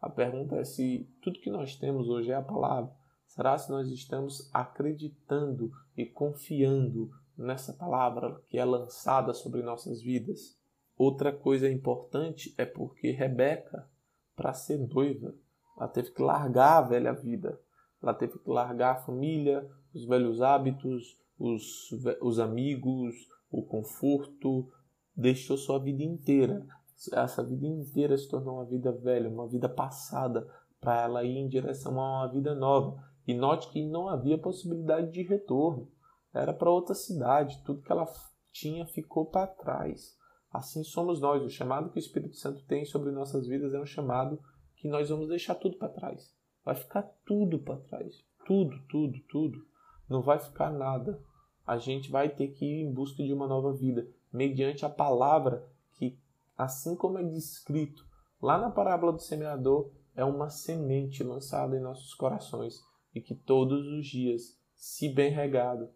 [0.00, 2.92] A pergunta é se tudo que nós temos hoje é a palavra.
[3.26, 10.56] Será se nós estamos acreditando e confiando nessa palavra que é lançada sobre nossas vidas?
[10.96, 13.88] Outra coisa importante é porque Rebeca
[14.36, 15.34] para ser noiva.
[15.76, 17.58] Ela teve que largar a velha vida.
[18.02, 23.14] Ela teve que largar a família, os velhos hábitos, os, os amigos,
[23.50, 24.70] o conforto.
[25.16, 26.66] Deixou sua vida inteira.
[27.12, 30.46] Essa vida inteira se tornou uma vida velha, uma vida passada,
[30.80, 33.02] para ela ir em direção a uma vida nova.
[33.26, 35.90] E note que não havia possibilidade de retorno.
[36.32, 37.62] Era para outra cidade.
[37.64, 38.06] Tudo que ela
[38.52, 40.15] tinha ficou para trás.
[40.56, 41.42] Assim somos nós.
[41.42, 44.40] O chamado que o Espírito Santo tem sobre nossas vidas é um chamado
[44.76, 46.34] que nós vamos deixar tudo para trás.
[46.64, 48.24] Vai ficar tudo para trás.
[48.46, 49.66] Tudo, tudo, tudo.
[50.08, 51.22] Não vai ficar nada.
[51.66, 55.68] A gente vai ter que ir em busca de uma nova vida, mediante a palavra
[55.92, 56.18] que
[56.56, 58.06] assim como é descrito
[58.40, 62.82] lá na parábola do semeador, é uma semente lançada em nossos corações
[63.14, 65.90] e que todos os dias, se bem regado,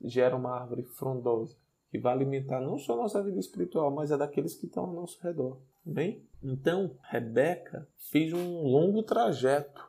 [0.00, 1.56] gera uma árvore frondosa
[1.90, 4.94] que vai alimentar não só a nossa vida espiritual, mas a daqueles que estão ao
[4.94, 5.60] nosso redor.
[5.84, 6.22] Bem?
[6.42, 9.88] Então, Rebeca fez um longo trajeto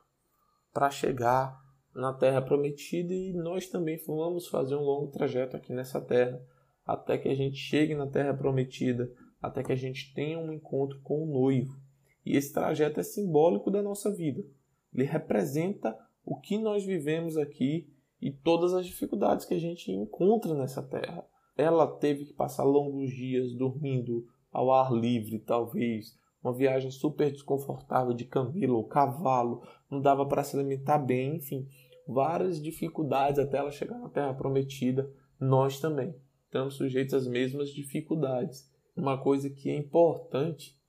[0.74, 1.60] para chegar
[1.94, 6.42] na terra prometida e nós também vamos fazer um longo trajeto aqui nessa terra
[6.86, 11.00] até que a gente chegue na terra prometida, até que a gente tenha um encontro
[11.02, 11.80] com o noivo.
[12.26, 14.44] E esse trajeto é simbólico da nossa vida.
[14.92, 17.88] Ele representa o que nós vivemos aqui
[18.20, 21.24] e todas as dificuldades que a gente encontra nessa terra.
[21.60, 28.14] Ela teve que passar longos dias dormindo ao ar livre, talvez, uma viagem super desconfortável
[28.14, 31.68] de camelo ou cavalo, não dava para se alimentar bem, enfim,
[32.08, 35.12] várias dificuldades até ela chegar na terra prometida.
[35.38, 38.72] Nós também estamos sujeitos às mesmas dificuldades.
[38.96, 40.80] Uma coisa que é importante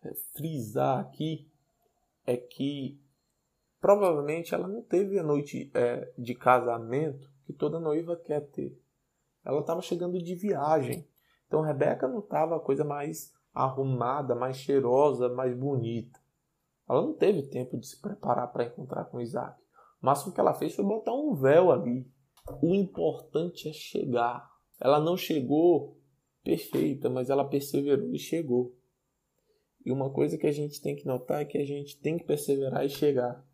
[0.00, 1.50] é, frisar aqui
[2.24, 3.00] é que
[3.80, 8.79] provavelmente ela não teve a noite é, de casamento que toda noiva quer ter.
[9.50, 11.08] Ela estava chegando de viagem.
[11.46, 16.20] Então Rebeca não estava a coisa mais arrumada, mais cheirosa, mais bonita.
[16.88, 19.60] Ela não teve tempo de se preparar para encontrar com Isaac.
[20.00, 22.08] O máximo que ela fez foi botar um véu ali.
[22.62, 24.48] O importante é chegar.
[24.80, 25.98] Ela não chegou
[26.42, 28.74] perfeita, mas ela perseverou e chegou.
[29.84, 32.24] E uma coisa que a gente tem que notar é que a gente tem que
[32.24, 33.44] perseverar e chegar.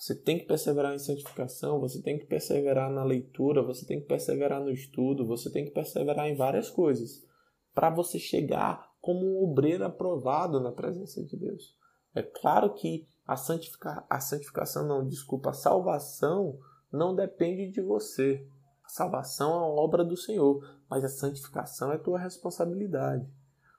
[0.00, 4.06] Você tem que perseverar em santificação, você tem que perseverar na leitura, você tem que
[4.06, 7.22] perseverar no estudo, você tem que perseverar em várias coisas
[7.74, 11.76] para você chegar como um obreiro aprovado na presença de Deus.
[12.14, 14.02] É claro que a, santifica...
[14.08, 16.58] a santificação, não, desculpa, a salvação
[16.90, 18.48] não depende de você.
[18.82, 23.30] A salvação é obra do Senhor, mas a santificação é tua responsabilidade.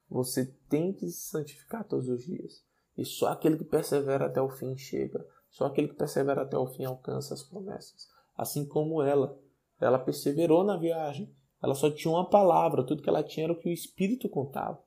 [0.08, 2.64] Você tem que se santificar todos os dias.
[2.96, 5.26] E só aquele que persevera até o fim chega.
[5.52, 8.08] Só aquele que persevera até o fim alcança as promessas.
[8.36, 9.38] Assim como ela.
[9.80, 11.34] Ela perseverou na viagem.
[11.62, 12.86] Ela só tinha uma palavra.
[12.86, 14.82] Tudo que ela tinha era o que o Espírito contava.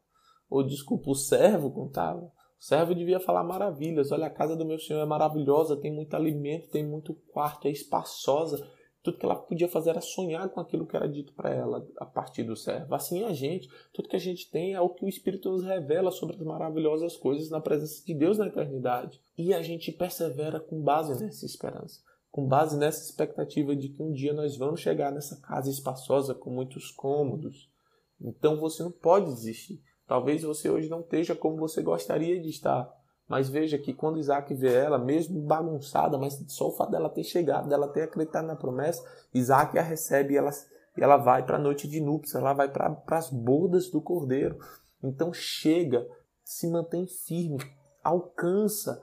[0.49, 2.21] Ou, desculpa, o servo contava.
[2.25, 4.11] O servo devia falar maravilhas.
[4.11, 7.71] Olha, a casa do meu Senhor é maravilhosa, tem muito alimento, tem muito quarto, é
[7.71, 8.67] espaçosa.
[9.05, 12.07] Tudo que ela podia fazer era sonhar com aquilo que era dito para ela a
[12.07, 12.95] partir do servo.
[12.95, 16.11] Assim a gente, tudo que a gente tem é o que o Espírito nos revela
[16.11, 19.21] sobre as maravilhosas coisas na presença de Deus na eternidade.
[19.37, 24.11] E a gente persevera com base nessa esperança, com base nessa expectativa de que um
[24.11, 27.71] dia nós vamos chegar nessa casa espaçosa com muitos cômodos.
[28.19, 29.83] Então você não pode desistir.
[30.07, 32.91] Talvez você hoje não esteja como você gostaria de estar,
[33.29, 37.25] mas veja que quando Isaac vê ela, mesmo bagunçada, mas só o fato dela ter
[37.25, 40.51] chegado, dela ter acreditado na promessa, Isaac a recebe e ela,
[40.97, 44.59] ela vai para a noite de núpcias, ela vai para as bordas do cordeiro.
[45.03, 46.07] Então chega,
[46.45, 47.65] se mantém firme,
[48.03, 49.03] alcança,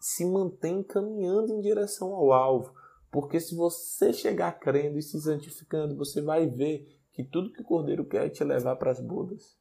[0.00, 2.74] se mantém caminhando em direção ao alvo.
[3.10, 7.64] Porque se você chegar crendo e se santificando, você vai ver que tudo que o
[7.64, 9.58] cordeiro quer é te levar para as bodas.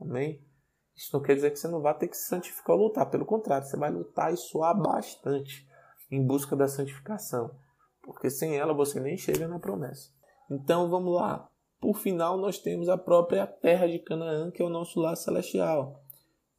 [0.00, 0.40] Amém?
[0.94, 3.10] Isso não quer dizer que você não vai ter que se santificar ou lutar.
[3.10, 5.66] Pelo contrário, você vai lutar e suar bastante
[6.10, 7.50] em busca da santificação.
[8.02, 10.10] Porque sem ela você nem chega na promessa.
[10.50, 11.48] Então vamos lá.
[11.80, 16.00] Por final, nós temos a própria terra de Canaã, que é o nosso lar celestial.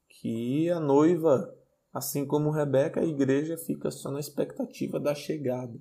[0.09, 1.53] Que a noiva,
[1.93, 5.79] assim como Rebeca, a igreja fica só na expectativa da chegada.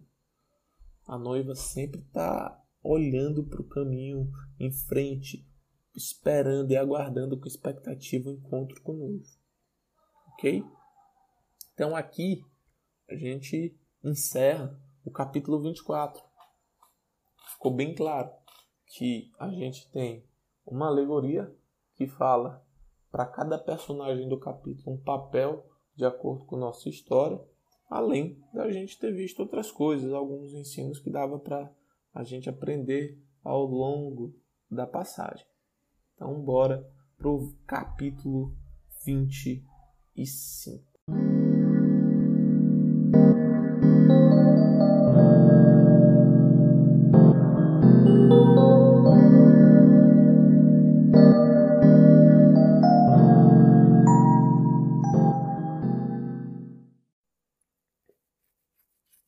[1.07, 5.47] A noiva sempre está olhando para o caminho em frente,
[5.95, 9.27] esperando e aguardando com expectativa o encontro com o noivo.
[10.33, 10.65] Ok?
[11.75, 12.45] Então aqui
[13.09, 16.23] a gente encerra o capítulo 24.
[17.53, 18.31] Ficou bem claro
[18.87, 20.25] que a gente tem
[20.67, 21.55] uma alegoria
[21.95, 22.65] que fala
[23.11, 27.41] para cada personagem do capítulo um papel de acordo com nossa história,
[27.89, 31.71] além da gente ter visto outras coisas, alguns ensinos que dava para
[32.15, 34.35] a gente aprender ao longo
[34.71, 35.47] da passagem.
[36.23, 38.57] Então, bora pro capítulo
[39.05, 40.89] 25.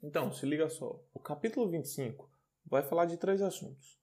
[0.01, 1.03] Então, se liga só.
[1.13, 2.31] O capítulo 25
[2.65, 3.99] vai falar de três assuntos: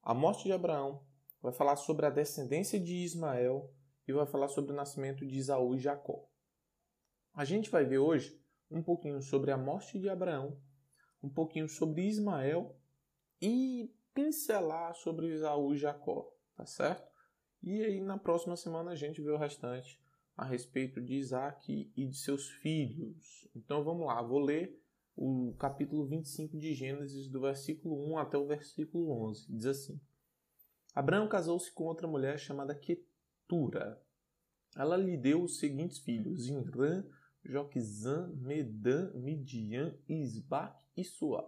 [0.00, 1.04] a morte de Abraão,
[1.46, 3.72] vai falar sobre a descendência de Ismael
[4.06, 6.28] e vai falar sobre o nascimento de Isaú e Jacó.
[7.32, 8.36] A gente vai ver hoje
[8.68, 10.60] um pouquinho sobre a morte de Abraão,
[11.22, 12.76] um pouquinho sobre Ismael
[13.40, 17.08] e pincelar sobre Isaú e Jacó, tá certo?
[17.62, 20.02] E aí na próxima semana a gente vê o restante
[20.36, 23.48] a respeito de Isaac e de seus filhos.
[23.54, 24.76] Então vamos lá, vou ler
[25.14, 29.46] o capítulo 25 de Gênesis, do versículo 1 até o versículo 11.
[29.48, 30.00] Diz assim:
[30.96, 34.02] Abraão casou-se com outra mulher chamada Ketura.
[34.74, 37.04] Ela lhe deu os seguintes filhos: Inrã,
[37.44, 41.46] Joquizã, Medã, Midian, Isbac e Suá.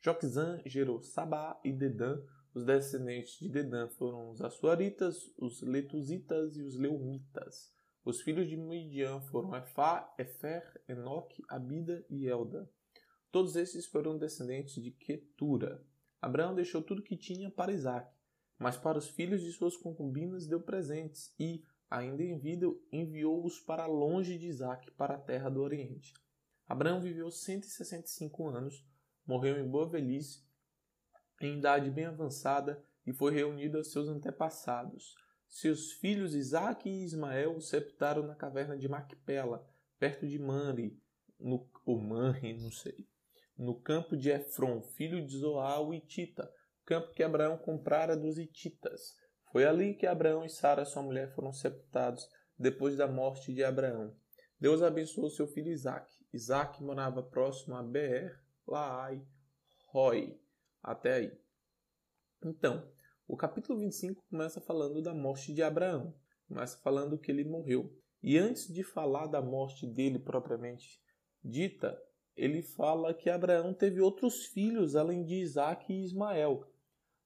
[0.00, 2.20] Joquizã gerou Sabá e Dedã.
[2.52, 7.72] Os descendentes de Dedã foram os Assuaritas, os Letuzitas e os Leumitas.
[8.04, 12.68] Os filhos de Midian foram Efá, Efer, Enoque, Abida e Elda.
[13.30, 15.80] Todos esses foram descendentes de Ketura.
[16.20, 18.13] Abraão deixou tudo que tinha para Isaac,
[18.64, 23.84] mas para os filhos de suas concubinas deu presentes e, ainda em vida, enviou-os para
[23.84, 26.14] longe de Isaac, para a terra do Oriente.
[26.66, 28.82] Abraão viveu 165 anos,
[29.26, 30.42] morreu em boa velhice,
[31.42, 35.14] em idade bem avançada, e foi reunido aos seus antepassados.
[35.46, 40.98] Seus filhos Isaac e Ismael o sepultaram na caverna de Macpela, perto de Manri,
[41.38, 43.06] no, ou não sei
[43.56, 46.50] no campo de Efron, filho de Zoá, o Itita,
[46.84, 49.14] campo que Abraão comprara dos Ititas.
[49.50, 52.28] Foi ali que Abraão e Sara, sua mulher, foram sepultados
[52.58, 54.14] depois da morte de Abraão.
[54.60, 56.10] Deus abençoou seu filho Isaac.
[56.32, 59.22] Isaac morava próximo a Beer, Laai,
[59.88, 60.40] Roi.
[60.82, 61.38] Até aí.
[62.44, 62.90] Então,
[63.26, 66.14] o capítulo 25 começa falando da morte de Abraão.
[66.46, 67.96] Começa falando que ele morreu.
[68.22, 71.00] E antes de falar da morte dele propriamente
[71.42, 71.98] dita,
[72.36, 76.66] ele fala que Abraão teve outros filhos além de Isaac e Ismael.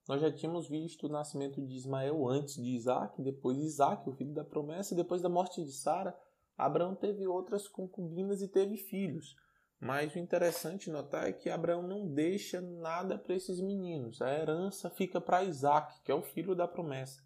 [0.08, 4.32] Nós já tínhamos visto o nascimento de Ismael antes de Isaac, depois Isaac, o filho
[4.32, 6.18] da promessa, e depois da morte de Sara,
[6.56, 9.36] Abraão teve outras concubinas e teve filhos.
[9.78, 14.22] Mas o interessante notar é que Abraão não deixa nada para esses meninos.
[14.22, 17.22] A herança fica para Isaac, que é o filho da promessa.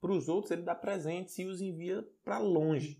[0.00, 2.98] Para os outros, ele dá presentes e os envia para longe,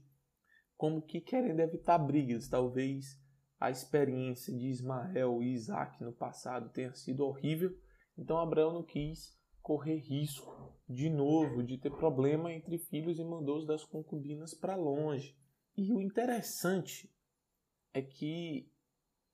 [0.76, 3.18] como que querendo evitar brigas, talvez
[3.58, 7.74] a experiência de Ismael e Isaac no passado tenha sido horrível,
[8.16, 13.66] então Abraão não quis correr risco de novo de ter problema entre filhos e mandou-os
[13.66, 15.36] das concubinas para longe.
[15.76, 17.12] E o interessante
[17.92, 18.70] é que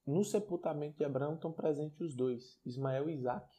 [0.07, 3.55] no sepultamento de Abraão estão presentes os dois, Ismael e Isaac.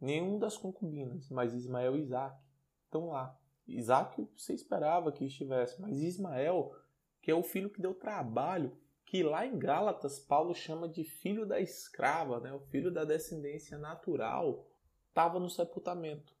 [0.00, 2.38] Nenhum das concubinas, mas Ismael e Isaac
[2.84, 3.38] estão lá.
[3.66, 6.74] Isaac você esperava que estivesse, mas Ismael,
[7.22, 8.76] que é o filho que deu trabalho
[9.08, 12.52] que lá em Gálatas Paulo chama de filho da escrava, né?
[12.52, 14.66] o filho da descendência natural,
[15.08, 16.36] estava no sepultamento.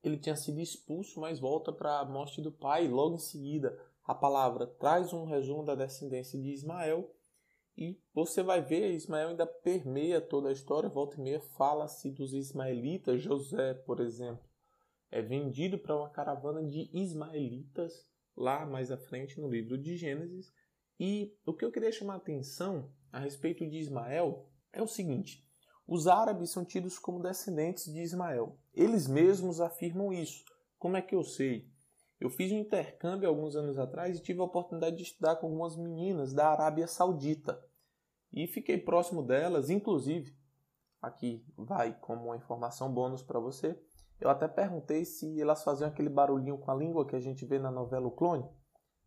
[0.00, 2.86] Ele tinha sido expulso, mas volta para a morte do pai.
[2.86, 7.12] Logo em seguida, a palavra traz um resumo da descendência de Ismael.
[7.76, 10.88] E você vai ver, Ismael ainda permeia toda a história.
[10.88, 13.22] Volta e meia fala-se dos ismaelitas.
[13.22, 14.44] José, por exemplo,
[15.10, 18.06] é vendido para uma caravana de ismaelitas
[18.36, 20.52] lá mais à frente no livro de Gênesis
[20.98, 25.44] e o que eu queria chamar a atenção a respeito de Ismael é o seguinte:
[25.86, 28.58] os árabes são tidos como descendentes de Ismael.
[28.72, 30.44] Eles mesmos afirmam isso.
[30.78, 31.68] Como é que eu sei?
[32.20, 35.76] Eu fiz um intercâmbio alguns anos atrás e tive a oportunidade de estudar com algumas
[35.76, 37.62] meninas da Arábia Saudita.
[38.32, 40.34] E fiquei próximo delas, inclusive,
[41.02, 43.78] aqui vai como uma informação bônus para você.
[44.20, 47.58] Eu até perguntei se elas faziam aquele barulhinho com a língua que a gente vê
[47.58, 48.48] na novela O Clone.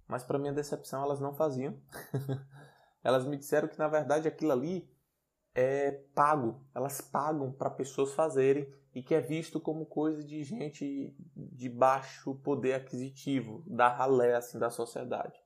[0.07, 1.79] Mas para minha decepção elas não faziam.
[3.03, 4.89] elas me disseram que na verdade aquilo ali
[5.53, 6.63] é pago.
[6.73, 12.35] Elas pagam para pessoas fazerem e que é visto como coisa de gente de baixo
[12.35, 15.39] poder aquisitivo, da ralé assim da sociedade.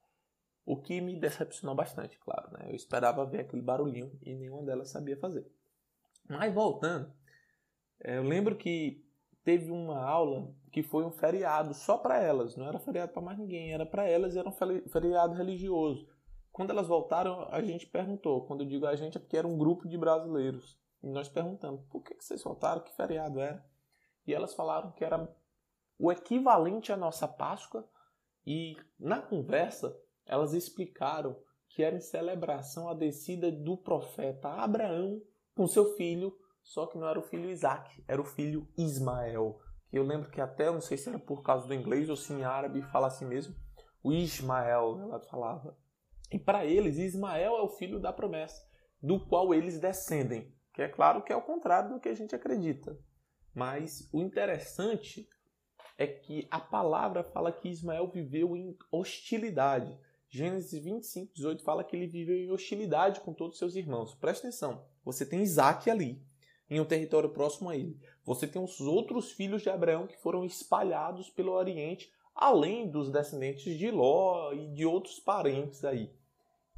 [0.66, 2.68] O que me decepcionou bastante, claro, né?
[2.70, 5.46] Eu esperava ver aquele barulhinho e nenhuma delas sabia fazer.
[6.30, 7.12] Mas voltando,
[8.00, 9.06] é, eu lembro que
[9.44, 13.38] teve uma aula que foi um feriado só para elas, não era feriado para mais
[13.38, 16.08] ninguém, era para elas e era um feriado religioso.
[16.52, 18.46] Quando elas voltaram, a gente perguntou.
[18.46, 20.78] Quando eu digo a gente é porque era um grupo de brasileiros.
[21.02, 22.84] E nós perguntamos: por que vocês voltaram?
[22.84, 23.66] Que feriado era?
[24.28, 25.34] E elas falaram que era
[25.98, 27.88] o equivalente à nossa Páscoa.
[28.46, 31.38] E na conversa, elas explicaram
[31.70, 35.22] que era em celebração à descida do profeta Abraão
[35.56, 39.60] com seu filho só que não era o filho Isaac, era o filho Ismael.
[39.90, 42.32] Que eu lembro que até, não sei se era por causa do inglês ou se
[42.34, 43.56] em árabe fala assim mesmo,
[44.04, 45.78] o Ismael, ela falava.
[46.32, 48.66] E para eles, Ismael é o filho da promessa,
[49.02, 50.54] do qual eles descendem.
[50.74, 52.98] Que é claro que é o contrário do que a gente acredita.
[53.54, 55.28] Mas o interessante
[55.98, 60.00] é que a palavra fala que Ismael viveu em hostilidade.
[60.30, 64.16] Gênesis 25, 18 fala que ele viveu em hostilidade com todos os seus irmãos.
[64.16, 66.26] Presta atenção, você tem Isaac ali,
[66.72, 68.00] em um território próximo a ele.
[68.24, 73.78] Você tem os outros filhos de Abraão que foram espalhados pelo Oriente além dos descendentes
[73.78, 76.10] de Ló e de outros parentes aí.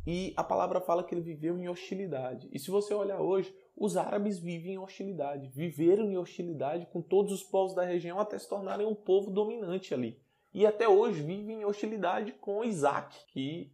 [0.05, 2.49] E a palavra fala que ele viveu em hostilidade.
[2.51, 7.31] E se você olhar hoje, os árabes vivem em hostilidade, viveram em hostilidade com todos
[7.31, 10.19] os povos da região até se tornarem um povo dominante ali.
[10.53, 13.71] E até hoje vivem em hostilidade com Isaac, que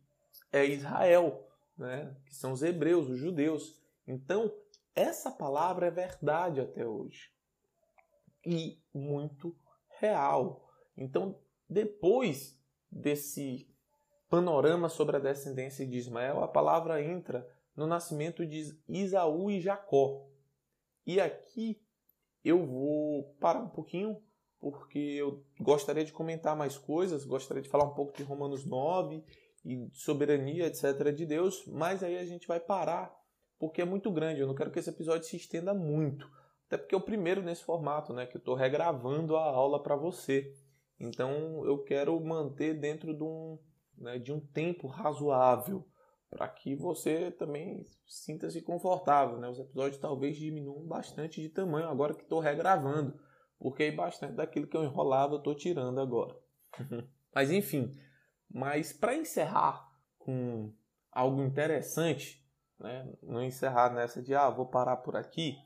[0.51, 1.47] é Israel,
[1.77, 2.15] né?
[2.25, 3.75] que são os hebreus, os judeus.
[4.07, 4.53] Então,
[4.99, 7.31] essa palavra é verdade até hoje.
[8.45, 9.55] E muito
[9.99, 10.69] real.
[10.97, 11.39] Então,
[11.69, 12.59] depois
[12.91, 13.67] desse
[14.29, 20.27] panorama sobre a descendência de Ismael, a palavra entra no nascimento de Isaú e Jacó.
[21.05, 21.81] E aqui
[22.43, 24.21] eu vou parar um pouquinho,
[24.59, 29.23] porque eu gostaria de comentar mais coisas, gostaria de falar um pouco de Romanos 9
[29.65, 33.18] e soberania, etc., de Deus, mas aí a gente vai parar,
[33.59, 34.39] porque é muito grande.
[34.39, 36.29] Eu não quero que esse episódio se estenda muito,
[36.65, 39.95] até porque é o primeiro nesse formato, né, que eu estou regravando a aula para
[39.95, 40.55] você.
[40.99, 43.59] Então eu quero manter dentro de um,
[43.97, 45.85] né, de um tempo razoável
[46.29, 49.37] para que você também sinta-se confortável.
[49.39, 49.49] Né?
[49.49, 53.19] Os episódios talvez diminuam bastante de tamanho agora que estou regravando,
[53.57, 56.35] porque bastante daquilo que eu enrolava eu estou tirando agora.
[57.33, 57.91] mas enfim,
[58.49, 60.71] mas para encerrar com
[61.11, 62.45] algo interessante,
[62.79, 63.11] né?
[63.21, 65.57] não encerrar nessa de ah, vou parar por aqui,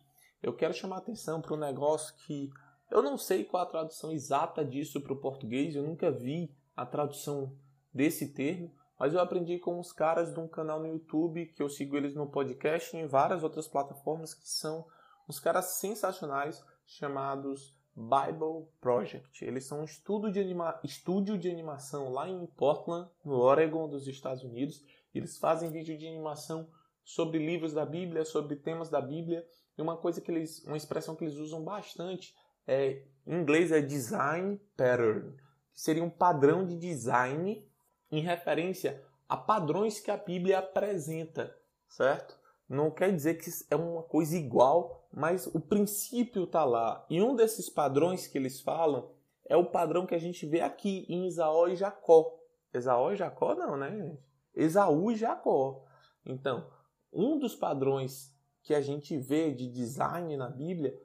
[0.42, 2.52] eu quero chamar atenção para um negócio que
[2.92, 6.86] eu não sei qual a tradução exata disso para o português, eu nunca vi a
[6.86, 7.56] tradução
[7.94, 11.70] desse termo, mas eu aprendi com os caras de um canal no YouTube que eu
[11.70, 14.86] sigo eles no podcast e em várias outras plataformas que são
[15.28, 19.46] uns caras sensacionais chamados Bible Project.
[19.46, 20.80] Eles são um estudo de anima...
[20.84, 24.84] estúdio de animação lá em Portland, no Oregon dos Estados Unidos.
[25.14, 26.68] Eles fazem vídeo de animação
[27.04, 29.46] sobre livros da Bíblia, sobre temas da Bíblia.
[29.78, 32.34] E uma coisa que eles, uma expressão que eles usam bastante
[32.68, 35.36] é, em inglês é design pattern,
[35.74, 37.68] que seria um padrão de design
[38.12, 41.56] em referência a padrões que a Bíblia apresenta,
[41.88, 42.38] certo?
[42.70, 47.06] Não quer dizer que é uma coisa igual, mas o princípio está lá.
[47.10, 49.12] E um desses padrões que eles falam
[49.46, 52.40] é o padrão que a gente vê aqui em Isaú e Jacó.
[52.74, 54.18] Esaú e Jacó não, né?
[54.56, 55.86] Esaú e Jacó.
[56.26, 56.70] Então,
[57.14, 60.98] um dos padrões que a gente vê de design na Bíblia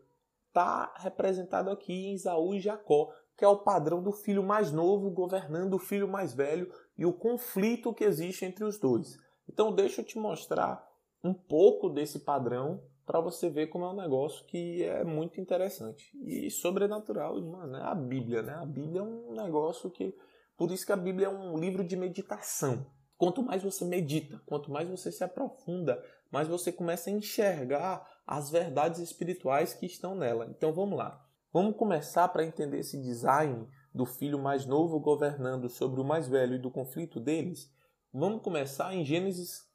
[0.46, 5.10] está representado aqui em Isaú e Jacó, que é o padrão do filho mais novo
[5.10, 9.16] governando o filho mais velho e o conflito que existe entre os dois.
[9.48, 10.86] Então, deixa eu te mostrar
[11.22, 16.10] um pouco desse padrão para você ver como é um negócio que é muito interessante
[16.20, 18.54] e sobrenatural, mano, é a Bíblia, né?
[18.54, 20.14] A Bíblia é um negócio que
[20.56, 22.84] por isso que a Bíblia é um livro de meditação.
[23.18, 26.00] Quanto mais você medita, quanto mais você se aprofunda,
[26.30, 30.46] mais você começa a enxergar as verdades espirituais que estão nela.
[30.48, 31.26] Então vamos lá.
[31.52, 36.54] Vamos começar para entender esse design do filho mais novo governando sobre o mais velho
[36.54, 37.68] e do conflito deles.
[38.12, 39.66] Vamos começar em Gênesis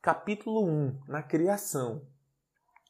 [0.00, 2.06] capítulo 1, na criação.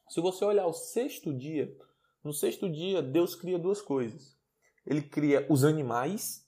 [0.06, 1.74] Se você olhar o sexto dia,
[2.22, 4.36] no sexto dia Deus cria duas coisas.
[4.84, 6.46] Ele cria os animais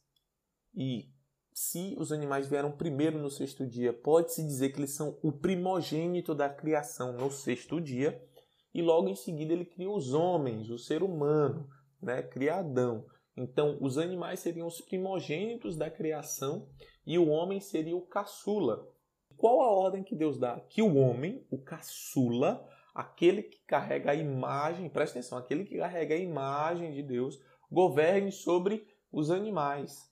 [0.74, 1.09] e
[1.61, 6.35] se os animais vieram primeiro no sexto dia, pode-se dizer que eles são o primogênito
[6.35, 8.19] da criação no sexto dia
[8.73, 11.69] e logo em seguida ele cria os homens, o ser humano,
[12.01, 12.23] né?
[12.23, 13.05] cria Adão.
[13.37, 16.67] Então, os animais seriam os primogênitos da criação
[17.07, 18.89] e o homem seria o caçula.
[19.37, 20.59] Qual a ordem que Deus dá?
[20.61, 26.15] Que o homem, o caçula, aquele que carrega a imagem, presta atenção, aquele que carrega
[26.15, 27.39] a imagem de Deus,
[27.71, 30.10] governe sobre os animais.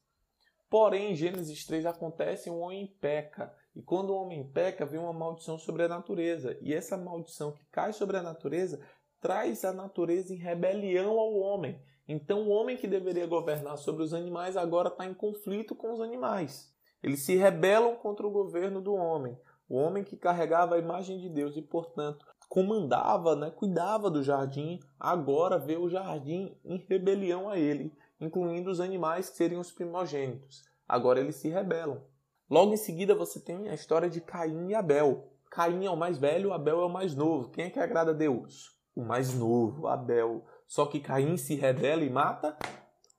[0.71, 3.55] Porém, em Gênesis 3 acontece um homem peca.
[3.75, 6.59] E quando o homem peca, vem uma maldição sobre a natureza.
[6.61, 8.81] E essa maldição que cai sobre a natureza
[9.21, 11.81] traz a natureza em rebelião ao homem.
[12.07, 16.01] Então, o homem que deveria governar sobre os animais agora está em conflito com os
[16.01, 16.73] animais.
[17.03, 19.39] Eles se rebelam contra o governo do homem.
[19.69, 24.81] O homem que carregava a imagem de Deus e, portanto, comandava, né, cuidava do jardim,
[24.99, 30.63] agora vê o jardim em rebelião a ele, incluindo os animais que seriam os primogênitos.
[30.87, 32.03] Agora eles se rebelam.
[32.49, 35.33] Logo em seguida você tem a história de Caim e Abel.
[35.51, 37.51] Caim é o mais velho, Abel é o mais novo.
[37.51, 38.77] Quem é que agrada a Deus?
[38.95, 40.45] O mais novo, Abel.
[40.67, 42.57] Só que Caim se rebela e mata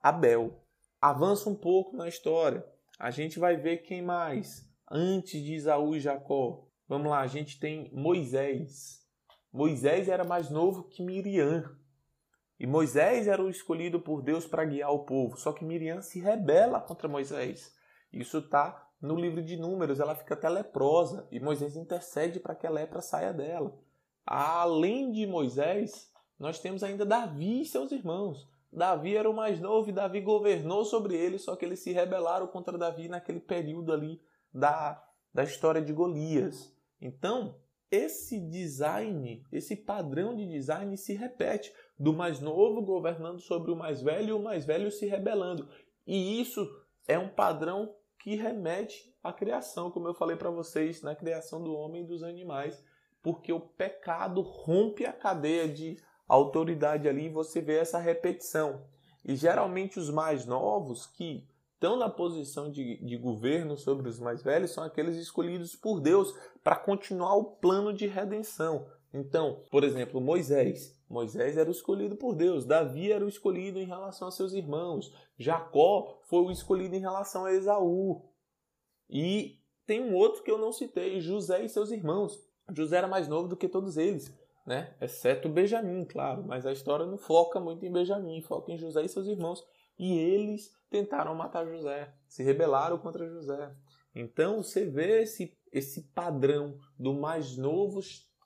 [0.01, 0.63] Abel.
[1.01, 2.65] Avança um pouco na história.
[2.99, 4.67] A gente vai ver quem mais.
[4.91, 6.67] Antes de Isaú e Jacó.
[6.87, 8.99] Vamos lá, a gente tem Moisés.
[9.53, 11.63] Moisés era mais novo que Miriam.
[12.59, 15.37] E Moisés era o escolhido por Deus para guiar o povo.
[15.37, 17.73] Só que Miriam se rebela contra Moisés.
[18.11, 22.67] Isso está no livro de Números, ela fica até leprosa e Moisés intercede para que
[22.67, 23.79] a lepra saia dela.
[24.25, 28.47] Além de Moisés, nós temos ainda Davi e seus irmãos.
[28.71, 32.47] Davi era o mais novo e Davi governou sobre eles, só que eles se rebelaram
[32.47, 34.21] contra Davi naquele período ali
[34.53, 35.01] da,
[35.33, 36.71] da história de Golias.
[37.01, 37.55] Então,
[37.91, 44.01] esse design, esse padrão de design se repete, do mais novo governando sobre o mais
[44.01, 45.67] velho e o mais velho se rebelando.
[46.07, 46.67] E isso
[47.07, 51.73] é um padrão que remete à criação, como eu falei para vocês, na criação do
[51.73, 52.83] homem e dos animais,
[53.21, 58.85] porque o pecado rompe a cadeia de autoridade ali e você vê essa repetição.
[59.25, 61.47] E geralmente os mais novos que
[61.79, 66.37] estão na posição de, de governo sobre os mais velhos são aqueles escolhidos por Deus
[66.61, 68.85] para continuar o plano de redenção.
[69.13, 70.99] Então, por exemplo, Moisés.
[71.09, 75.11] Moisés era o escolhido por Deus, Davi era o escolhido em relação a seus irmãos,
[75.39, 78.29] Jacó foi o escolhido em relação a Esaú.
[79.09, 79.57] E
[79.87, 82.37] tem um outro que eu não citei, José e seus irmãos.
[82.71, 84.37] José era mais novo do que todos eles
[84.69, 84.93] né?
[85.01, 89.09] Exceto Benjamim, claro, mas a história não foca muito em Benjamim, foca em José e
[89.09, 89.65] seus irmãos.
[89.99, 93.75] E eles tentaram matar José, se rebelaram contra José.
[94.15, 97.99] Então você vê esse, esse padrão do mais novo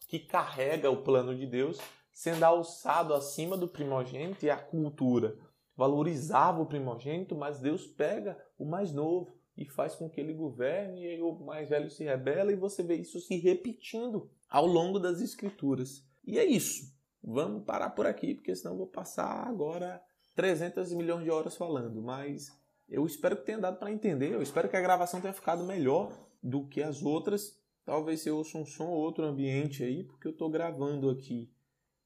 [0.08, 1.80] que carrega o plano de Deus
[2.12, 5.38] sendo alçado acima do primogênito e a cultura
[5.76, 11.04] valorizava o primogênito, mas Deus pega o mais novo e faz com que ele governe
[11.04, 15.22] e o mais velho se rebela e você vê isso se repetindo ao longo das
[15.22, 16.06] escrituras.
[16.24, 16.94] E é isso.
[17.24, 20.02] Vamos parar por aqui, porque senão vou passar agora
[20.36, 22.02] 300 milhões de horas falando.
[22.02, 22.52] Mas
[22.88, 24.34] eu espero que tenha dado para entender.
[24.34, 26.12] Eu espero que a gravação tenha ficado melhor
[26.42, 27.60] do que as outras.
[27.86, 31.52] Talvez se eu ouça um som ou outro ambiente aí, porque eu estou gravando aqui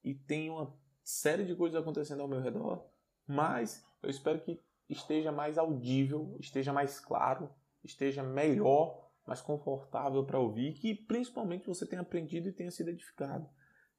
[0.02, 2.84] e tem uma série de coisas acontecendo ao meu redor.
[3.26, 7.50] Mas eu espero que esteja mais audível, esteja mais claro,
[7.84, 13.48] esteja melhor, mais confortável para ouvir, que principalmente você tenha aprendido e tenha sido edificado.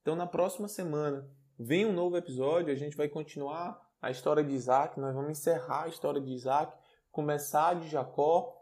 [0.01, 4.53] Então, na próxima semana, vem um novo episódio, a gente vai continuar a história de
[4.53, 6.75] Isaac, nós vamos encerrar a história de Isaac,
[7.11, 8.55] começar de Jacó